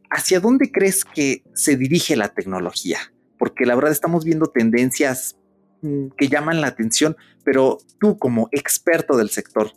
[0.09, 2.99] ¿hacia dónde crees que se dirige la tecnología?
[3.37, 5.37] Porque la verdad estamos viendo tendencias
[5.81, 9.71] mm, que llaman la atención, pero tú como experto del sector,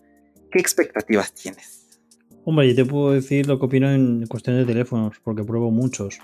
[0.53, 1.99] ¿qué expectativas tienes?
[2.45, 6.21] Hombre, yo te puedo decir lo que opino en cuestión de teléfonos, porque pruebo muchos.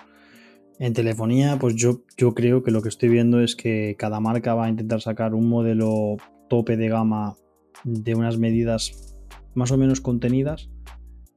[0.78, 4.54] En telefonía, pues yo, yo creo que lo que estoy viendo es que cada marca
[4.54, 6.16] va a intentar sacar un modelo
[6.50, 7.36] tope de gama
[7.84, 9.16] de unas medidas
[9.54, 10.68] más o menos contenidas.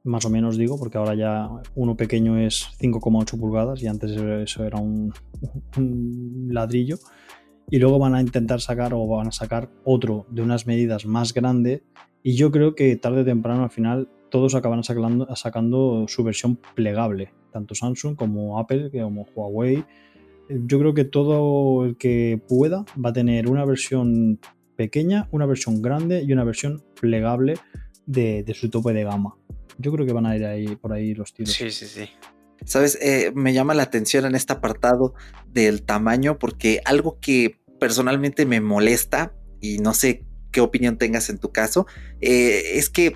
[0.03, 4.65] Más o menos digo, porque ahora ya uno pequeño es 5,8 pulgadas y antes eso
[4.65, 5.13] era un,
[6.49, 6.97] ladrillo.
[7.69, 11.33] Y luego van a intentar sacar o van a sacar otro de unas medidas más
[11.33, 11.81] grandes.
[12.23, 16.59] Y yo creo que tarde o temprano al final todos acaban sacando, sacando su versión
[16.75, 19.83] plegable tanto Samsung como Apple, como Huawei.
[20.49, 24.39] Yo creo que todo el que pueda va a tener una versión
[24.75, 27.55] pequeña, una versión grande y una versión plegable
[28.05, 29.35] de, su tope de gama.
[29.77, 31.53] Yo creo que van a ir ahí por ahí los tiros.
[31.53, 32.09] Sí, sí, sí.
[32.65, 35.13] Sabes, eh, me llama la atención en este apartado
[35.47, 41.37] del tamaño porque algo que personalmente me molesta y no sé qué opinión tengas en
[41.37, 41.85] tu caso,
[42.21, 43.15] eh, es que,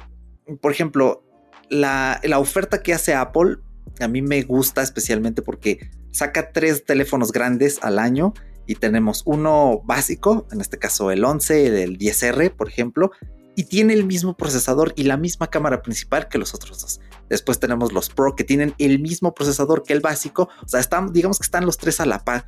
[0.61, 1.23] por ejemplo,
[1.69, 3.57] la, la, oferta que hace Apple
[3.99, 8.33] a mí me gusta especialmente porque saca tres teléfonos grandes al año
[8.65, 13.11] y tenemos uno básico, en este caso el 11, el 10R, por ejemplo,
[13.55, 17.01] y tiene el mismo procesador y la misma cámara principal que los otros dos.
[17.29, 21.13] Después tenemos los Pro que tienen el mismo procesador que el básico, o sea, están,
[21.13, 22.45] digamos que están los tres a la par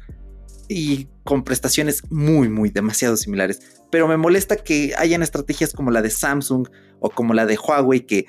[0.68, 3.60] y con prestaciones muy, muy demasiado similares.
[3.92, 6.68] Pero me molesta que hayan estrategias como la de Samsung
[7.00, 8.26] o como la de Huawei que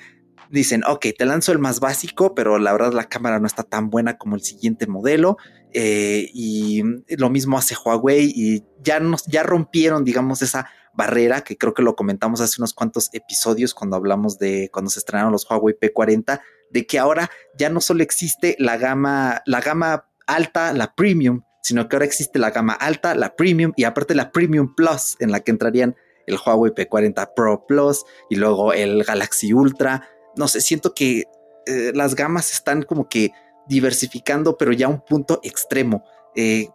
[0.49, 3.89] dicen, ok, te lanzo el más básico, pero la verdad la cámara no está tan
[3.89, 5.37] buena como el siguiente modelo.
[5.73, 6.81] Eh, y
[7.17, 11.83] lo mismo hace Huawei y ya, nos, ya rompieron, digamos, esa barrera que creo que
[11.83, 16.41] lo comentamos hace unos cuantos episodios cuando hablamos de cuando se estrenaron los Huawei P40,
[16.71, 21.87] de que ahora ya no solo existe la gama, la gama alta, la premium, sino
[21.87, 25.41] que ahora existe la gama alta, la premium y aparte la premium plus en la
[25.41, 25.95] que entrarían
[26.27, 30.07] el Huawei P40 Pro Plus y luego el Galaxy Ultra
[30.37, 31.23] no sé, siento que
[31.65, 33.31] eh, las gamas están como que
[33.67, 36.03] diversificando, pero ya a un punto extremo.
[36.35, 36.69] Eh,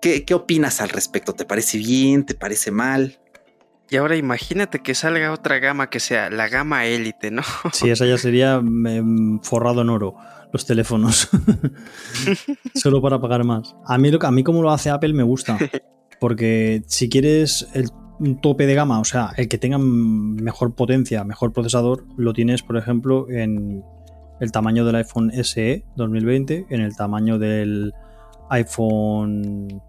[0.00, 1.32] ¿qué, opinas al respecto?
[1.32, 2.26] ¿Te parece bien?
[2.26, 3.18] ¿Te parece mal?
[3.88, 7.42] Y ahora imagínate que salga otra gama que sea la gama élite, ¿no?
[7.72, 10.16] Sí, esa ya sería em, forrado en oro,
[10.52, 11.28] los teléfonos.
[12.74, 13.76] Solo para pagar más.
[13.86, 15.56] A mí, a mí como lo hace Apple me gusta.
[16.20, 21.24] Porque si quieres el un tope de gama, o sea, el que tenga mejor potencia,
[21.24, 23.84] mejor procesador, lo tienes, por ejemplo, en
[24.40, 27.92] el tamaño del iPhone SE 2020, en el tamaño del
[28.50, 29.82] iPhone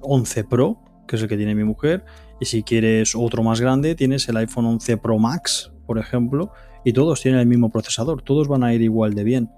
[0.00, 2.04] 11 Pro, que es el que tiene mi mujer,
[2.40, 6.52] y si quieres otro más grande, tienes el iPhone 11 Pro Max, por ejemplo,
[6.84, 9.50] y todos tienen el mismo procesador, todos van a ir igual de bien.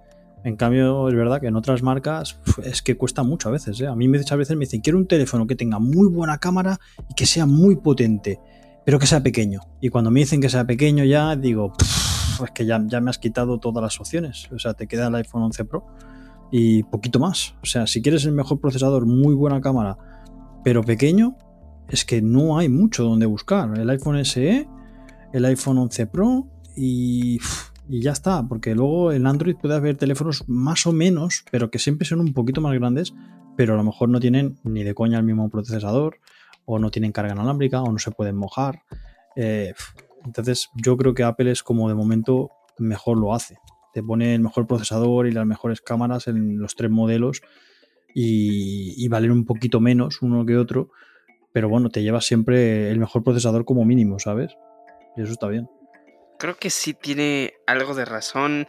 [0.47, 3.81] En cambio, es verdad que en otras marcas es que cuesta mucho a veces.
[3.81, 3.89] ¿eh?
[3.89, 6.79] A mí muchas veces me dicen, quiero un teléfono que tenga muy buena cámara
[7.11, 8.39] y que sea muy potente,
[8.85, 9.63] pero que sea pequeño.
[9.81, 11.73] Y cuando me dicen que sea pequeño ya digo,
[12.45, 14.49] es que ya, ya me has quitado todas las opciones.
[14.53, 15.85] O sea, te queda el iPhone 11 Pro
[16.53, 17.57] y poquito más.
[17.65, 19.99] O sea, si quieres el mejor procesador, muy buena cámara,
[20.63, 21.37] pero pequeño,
[21.89, 23.77] es que no hay mucho donde buscar.
[23.77, 24.69] El iPhone SE,
[25.33, 27.41] el iPhone 11 Pro y
[27.89, 31.79] y ya está, porque luego en Android puede haber teléfonos más o menos, pero que
[31.79, 33.15] siempre son un poquito más grandes,
[33.57, 36.19] pero a lo mejor no tienen ni de coña el mismo procesador,
[36.65, 38.83] o no tienen carga inalámbrica, o no se pueden mojar.
[39.37, 39.73] Eh,
[40.25, 43.59] entonces yo creo que Apple es como de momento mejor lo hace.
[43.95, 47.41] Te pone el mejor procesador y las mejores cámaras en los tres modelos
[48.15, 50.91] y, y valen un poquito menos uno que otro,
[51.53, 54.57] pero bueno, te llevas siempre el mejor procesador como mínimo, ¿sabes?
[55.17, 55.69] Y eso está bien
[56.39, 58.67] creo que sí tiene algo de razón.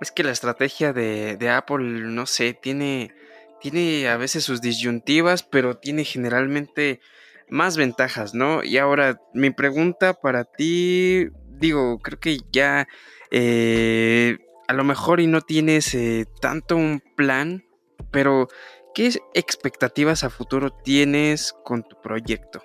[0.00, 3.14] Es que la estrategia de, Apple, no sé, tiene,
[3.60, 7.00] tiene a veces sus disyuntivas, pero tiene generalmente
[7.48, 8.64] más ventajas, ¿no?
[8.64, 12.88] Y ahora, mi pregunta para ti, digo, creo que ya
[13.30, 17.64] eh, a lo mejor y no tienes eh, tanto un plan,
[18.10, 18.48] pero
[18.94, 22.62] ¿qué expectativas a futuro tienes con tu proyecto?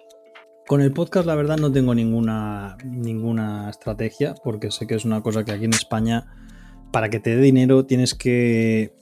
[0.68, 5.22] Con el podcast, la verdad, no tengo ninguna, ninguna estrategia, porque sé que es una
[5.22, 6.26] cosa que aquí en España,
[6.92, 8.94] para que te dé dinero, tienes que,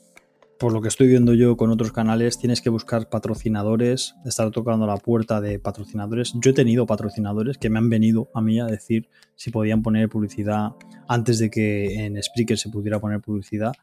[0.60, 4.86] por lo que estoy viendo yo con otros canales, tienes que buscar patrocinadores, estar tocando
[4.86, 6.34] la puerta de patrocinadores.
[6.40, 10.08] Yo he tenido patrocinadores que me han venido a mí a decir si podían poner
[10.08, 10.74] publicidad
[11.08, 13.74] antes de que en Spreaker se pudiera poner publicidad.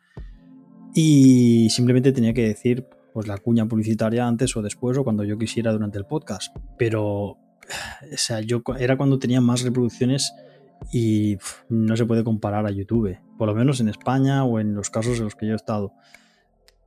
[0.95, 5.37] Y simplemente tenía que decir pues la cuña publicitaria antes o después o cuando yo
[5.37, 6.57] quisiera durante el podcast.
[6.79, 7.39] Pero
[8.13, 10.33] o sea, yo era cuando tenía más reproducciones
[10.93, 14.91] y no se puede comparar a YouTube, por lo menos en España o en los
[14.91, 15.93] casos en los que yo he estado.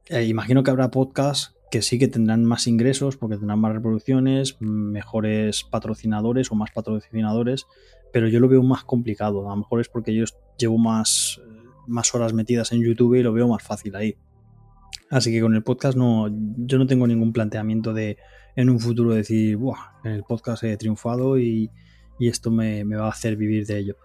[0.07, 4.57] Eh, imagino que habrá podcasts que sí que tendrán más ingresos porque tendrán más reproducciones,
[4.59, 7.65] mejores patrocinadores o más patrocinadores,
[8.13, 9.45] pero yo lo veo más complicado.
[9.47, 10.25] A lo mejor es porque yo
[10.57, 11.41] llevo más,
[11.87, 14.15] más horas metidas en YouTube y lo veo más fácil ahí.
[15.09, 18.17] Así que con el podcast no, yo no tengo ningún planteamiento de
[18.55, 21.69] en un futuro decir, Buah, en el podcast he triunfado y,
[22.19, 23.97] esto me, va a hacer vivir de ello.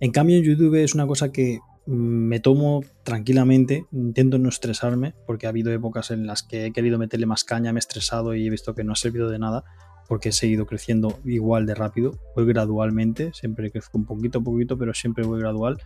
[0.00, 5.46] En cambio, en YouTube es una cosa que me tomo tranquilamente, intento no estresarme, porque
[5.46, 8.46] ha habido épocas en las que he querido meterle más caña, me he estresado y
[8.46, 9.64] he visto que no ha servido de nada,
[10.06, 14.78] porque he seguido creciendo igual de rápido, voy gradualmente, siempre crezco un poquito a poquito,
[14.78, 15.78] pero siempre voy gradual,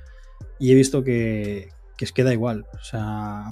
[0.58, 3.48] y he visto que, que es queda igual, o sea,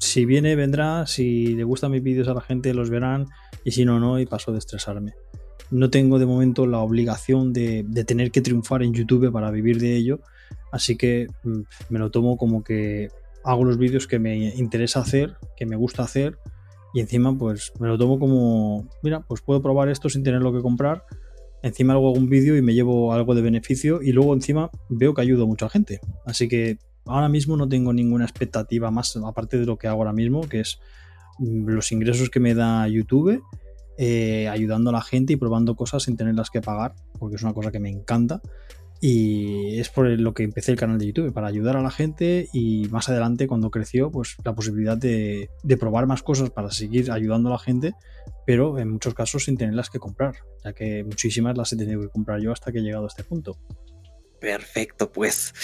[0.00, 3.26] si viene, vendrá, si le gustan mis vídeos a la gente, los verán,
[3.64, 5.12] y si no, no, y paso de estresarme.
[5.70, 9.94] No tengo de momento la obligación de, tener que triunfar en YouTube para vivir de
[9.94, 10.20] ello,
[10.72, 13.10] así que mm, me lo tomo como que
[13.44, 16.38] hago los vídeos que me interesa hacer, que me gusta hacer,
[16.94, 20.52] y encima pues me lo tomo como, mira, pues puedo probar esto sin tener lo
[20.52, 21.04] que comprar,
[21.62, 25.20] encima hago un vídeo y me llevo algo de beneficio y luego encima veo que
[25.20, 26.00] ayudo a mucha gente.
[26.24, 26.78] Así que
[27.10, 30.60] ahora mismo no tengo ninguna expectativa más aparte de lo que hago ahora mismo, que
[30.60, 30.80] es
[31.38, 33.42] mm, los ingresos que me da YouTube,
[33.98, 37.52] eh, ayudando a la gente y probando cosas sin tenerlas que pagar, porque es una
[37.52, 38.40] cosa que me encanta.
[39.02, 42.48] Y es por lo que empecé el canal de YouTube, para ayudar a la gente
[42.52, 47.10] y más adelante cuando creció, pues la posibilidad de, de, probar más cosas para seguir
[47.10, 47.94] ayudando a la gente,
[48.46, 52.08] pero en muchos casos sin tenerlas que comprar, ya que muchísimas las he tenido que
[52.08, 53.56] comprar yo hasta que he llegado a este punto.
[54.38, 55.54] Perfecto, pues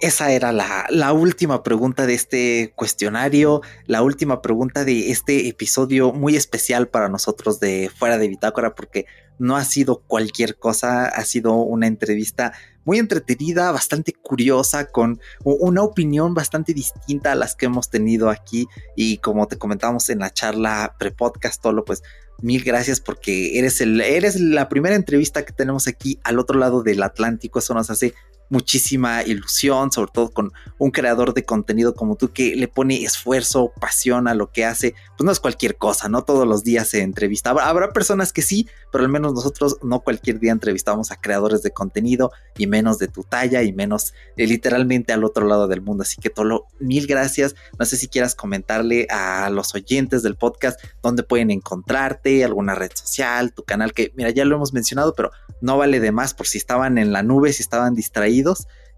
[0.00, 6.36] esa era la, última pregunta de este cuestionario, la última pregunta de este episodio muy
[6.36, 9.06] especial para nosotros de Fuera de Bitácora, porque
[9.38, 12.52] no ha sido cualquier cosa, ha sido una entrevista
[12.84, 18.68] muy entretenida, bastante curiosa, con una opinión bastante distinta a las que hemos tenido aquí.
[18.94, 22.02] Y como te comentábamos en la charla pre-podcast, Tolo, pues
[22.42, 26.82] mil gracias porque eres, el, eres la primera entrevista que tenemos aquí al otro lado
[26.82, 27.58] del Atlántico.
[27.58, 28.14] Eso nos hace
[28.48, 33.72] muchísima ilusión, sobre todo con un creador de contenido como tú que le pone esfuerzo,
[33.80, 37.02] pasión a lo que hace, pues no es cualquier cosa, no todos los días se
[37.02, 37.50] entrevista.
[37.50, 41.70] Habrá, personas que sí, pero al menos nosotros no cualquier día entrevistamos a creadores de
[41.70, 46.02] contenido y menos de tu talla y menos eh, literalmente al otro lado del mundo.
[46.02, 47.54] Así que Tolo, mil gracias.
[47.78, 52.90] No sé si quieras comentarle a los oyentes del podcast dónde pueden encontrarte, alguna red
[52.94, 55.30] social, tu canal, que mira, ya lo hemos mencionado, pero
[55.60, 58.35] no vale de más por si estaban en la nube, si estaban distraídos,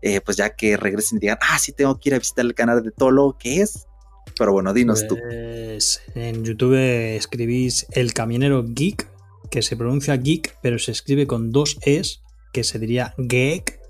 [0.03, 2.55] eh, pues ya que regresen y digan, ah, sí, tengo que ir a visitar el
[2.55, 3.87] canal de Tolo, ¿qué es?
[4.39, 5.17] Pero bueno, dinos tú.
[5.17, 6.77] Pues, en YouTube
[7.17, 9.09] escribís El Camionero Geek,
[9.51, 12.23] que se pronuncia geek, pero se escribe con dos es,
[12.53, 13.81] que se diría geek,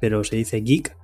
[0.00, 0.96] pero se dice geek.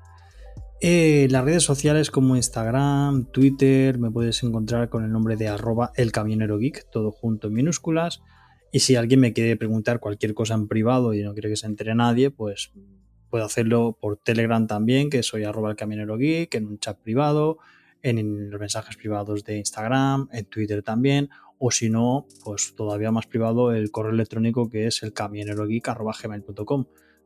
[0.81, 5.93] Eh, las redes sociales como Instagram, Twitter, me puedes encontrar con el nombre de arroba
[5.97, 8.23] el camionero geek, todo junto en minúsculas.
[8.71, 11.67] Y si alguien me quiere preguntar cualquier cosa en privado y no quiere que se
[11.67, 12.73] entere nadie, pues
[13.35, 17.59] puedo hacerlo por Telegram también, que soy arroba el camionero geek, en un chat privado,
[18.01, 23.27] en los mensajes privados de Instagram, en Twitter también, o si no, pues todavía más
[23.27, 26.85] privado el correo electrónico que es el camionerogeek.com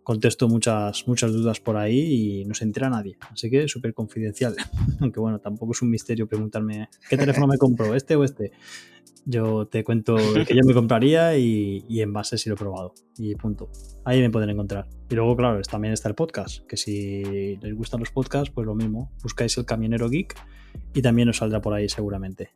[0.08, 3.18] contesto muchas, muchas dudas por ahí y no se entera nadie.
[3.30, 4.56] Así que súper confidencial.
[5.00, 8.52] Aunque bueno, tampoco es un misterio preguntarme qué teléfono me compro, este o este.
[9.26, 12.94] Yo te cuento el que yo me compraría y, en base si lo he probado.
[13.18, 13.68] Y punto.
[14.06, 14.88] Ahí me pueden encontrar.
[15.10, 16.64] Y luego, claro, también está el podcast.
[16.66, 19.12] Que si les gustan los podcasts, pues lo mismo.
[19.22, 20.34] Buscáis el Camionero Geek
[20.94, 22.52] y también os saldrá por ahí seguramente.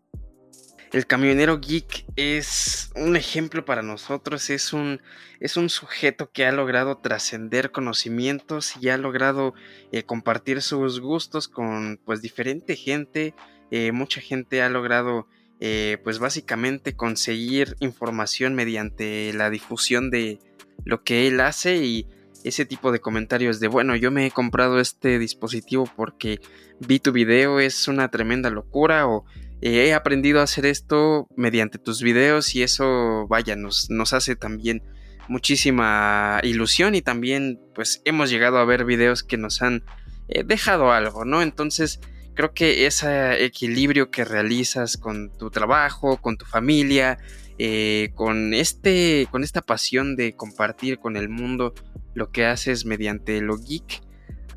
[0.93, 5.01] El camionero geek es un ejemplo para nosotros, es un,
[5.41, 9.55] es un sujeto que ha logrado trascender conocimientos y ha logrado
[9.91, 13.35] eh, compartir sus gustos con pues diferente gente.
[13.71, 15.27] Eh, mucha gente ha logrado
[15.61, 20.41] eh, pues básicamente conseguir información mediante la difusión de
[20.85, 22.07] lo que él hace y
[22.45, 26.41] ese tipo de comentarios de bueno yo me he comprado este dispositivo porque
[26.81, 29.25] vi tu video es una tremenda locura o
[29.63, 34.83] he aprendido a hacer esto mediante tus videos y eso, vaya, nos, nos hace también
[35.29, 39.85] muchísima ilusión y también pues hemos llegado a ver videos que nos han
[40.29, 41.43] eh, dejado algo, ¿no?
[41.43, 42.01] Entonces
[42.35, 47.19] creo que ese equilibrio que realizas con tu trabajo, con tu familia,
[47.59, 51.75] eh, con, este, con esta pasión de compartir con el mundo
[52.15, 54.03] lo que haces mediante lo geek,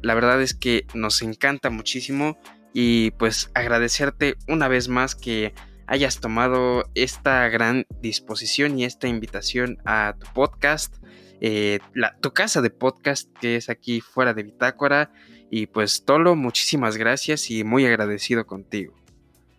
[0.01, 2.37] la verdad es que nos encanta muchísimo
[2.77, 5.53] y pues agradecerte una vez más que
[5.87, 10.93] hayas tomado esta gran disposición y esta invitación a tu podcast,
[11.39, 11.79] eh,
[12.19, 15.13] tu casa de podcast que es aquí fuera de Bitácora.
[15.49, 18.93] Y pues Tolo, muchísimas gracias y muy agradecido contigo.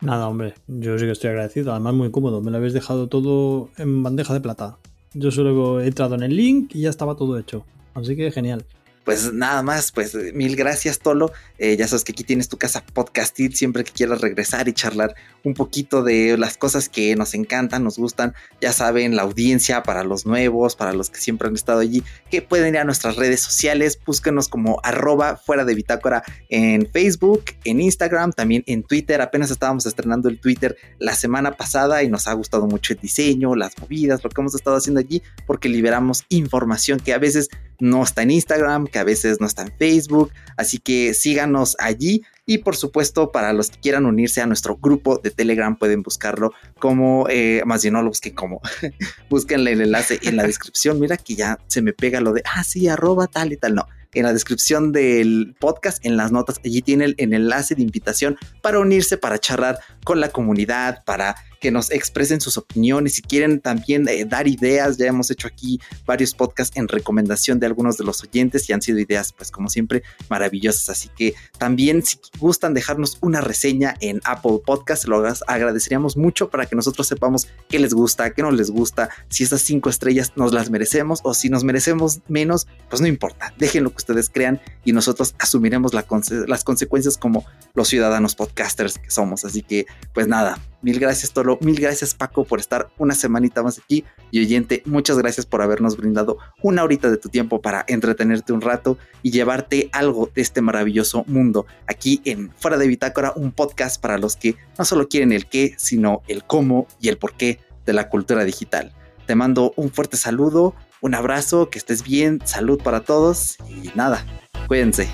[0.02, 3.70] Nada, hombre, yo sí que estoy agradecido, además muy cómodo, me lo habéis dejado todo
[3.78, 4.76] en bandeja de plata.
[5.14, 7.64] Yo solo he entrado en el link y ya estaba todo hecho,
[7.94, 8.66] así que genial
[9.07, 11.30] pues nada más, pues mil gracias Tolo.
[11.59, 15.14] Eh, ya sabes que aquí tienes tu casa podcastil siempre que quieras regresar y charlar
[15.44, 18.34] un poquito de las cosas que nos encantan, nos gustan.
[18.61, 22.02] Ya saben, la audiencia para los nuevos, para los que siempre han estado allí,
[22.32, 27.44] que pueden ir a nuestras redes sociales, búsquenos como arroba fuera de bitácora en Facebook,
[27.62, 29.20] en Instagram, también en Twitter.
[29.20, 33.54] Apenas estábamos estrenando el Twitter la semana pasada y nos ha gustado mucho el diseño,
[33.54, 38.03] las movidas, lo que hemos estado haciendo allí, porque liberamos información que a veces no
[38.03, 42.22] está en Instagram, que a veces no está en Facebook, así que síganos allí.
[42.49, 46.53] Y por supuesto para los que quieran unirse a nuestro grupo de Telegram pueden buscarlo
[46.79, 48.61] como, eh, más bien no lo busquen como,
[49.31, 52.62] búsquenle el enlace en la descripción, mira que ya se me pega lo de, ah
[52.62, 56.81] sí, arroba tal y tal, no, en la descripción del podcast, en las notas, allí
[56.81, 61.90] tiene el, enlace de invitación para unirse, para charlar con la comunidad, para que nos
[61.90, 66.76] expresen sus opiniones, si quieren también eh, dar ideas, ya hemos hecho aquí varios podcasts
[66.76, 70.88] en recomendación de algunos de los oyentes y han sido ideas, pues como siempre, maravillosas.
[70.88, 76.66] Así que también si gustan dejarnos una reseña en Apple Podcast, lo agradeceríamos mucho para
[76.66, 80.52] que nosotros sepamos qué les gusta, qué no les gusta, si esas cinco estrellas nos
[80.52, 84.61] las merecemos o si nos merecemos menos, pues no importa, dejen lo que ustedes crean
[84.84, 87.44] y nosotros asumiremos las consecuencias como
[87.74, 89.44] los ciudadanos podcasters que somos.
[89.44, 93.76] Así que, pues nada, mil gracias Tolo, mil gracias Paco por estar una semanita más
[93.80, 98.53] aquí y oyente, muchas gracias por habernos brindado una horita de tu tiempo para entretenerte
[98.53, 103.51] un rato y llevarte algo de este maravilloso mundo aquí en Fuera de Bitácora, un
[103.51, 107.34] podcast para los que no solo quieren el qué, sino el cómo y el por
[107.34, 108.93] qué de la cultura digital.
[109.26, 114.24] Te mando un fuerte saludo, un abrazo, que estés bien, salud para todos y nada,
[114.68, 115.09] cuídense.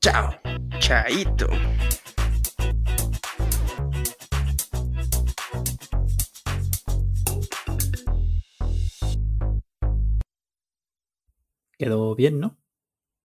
[0.00, 0.30] Chao.
[0.78, 1.48] Chaito.
[11.82, 12.61] Quedó bien, ¿no?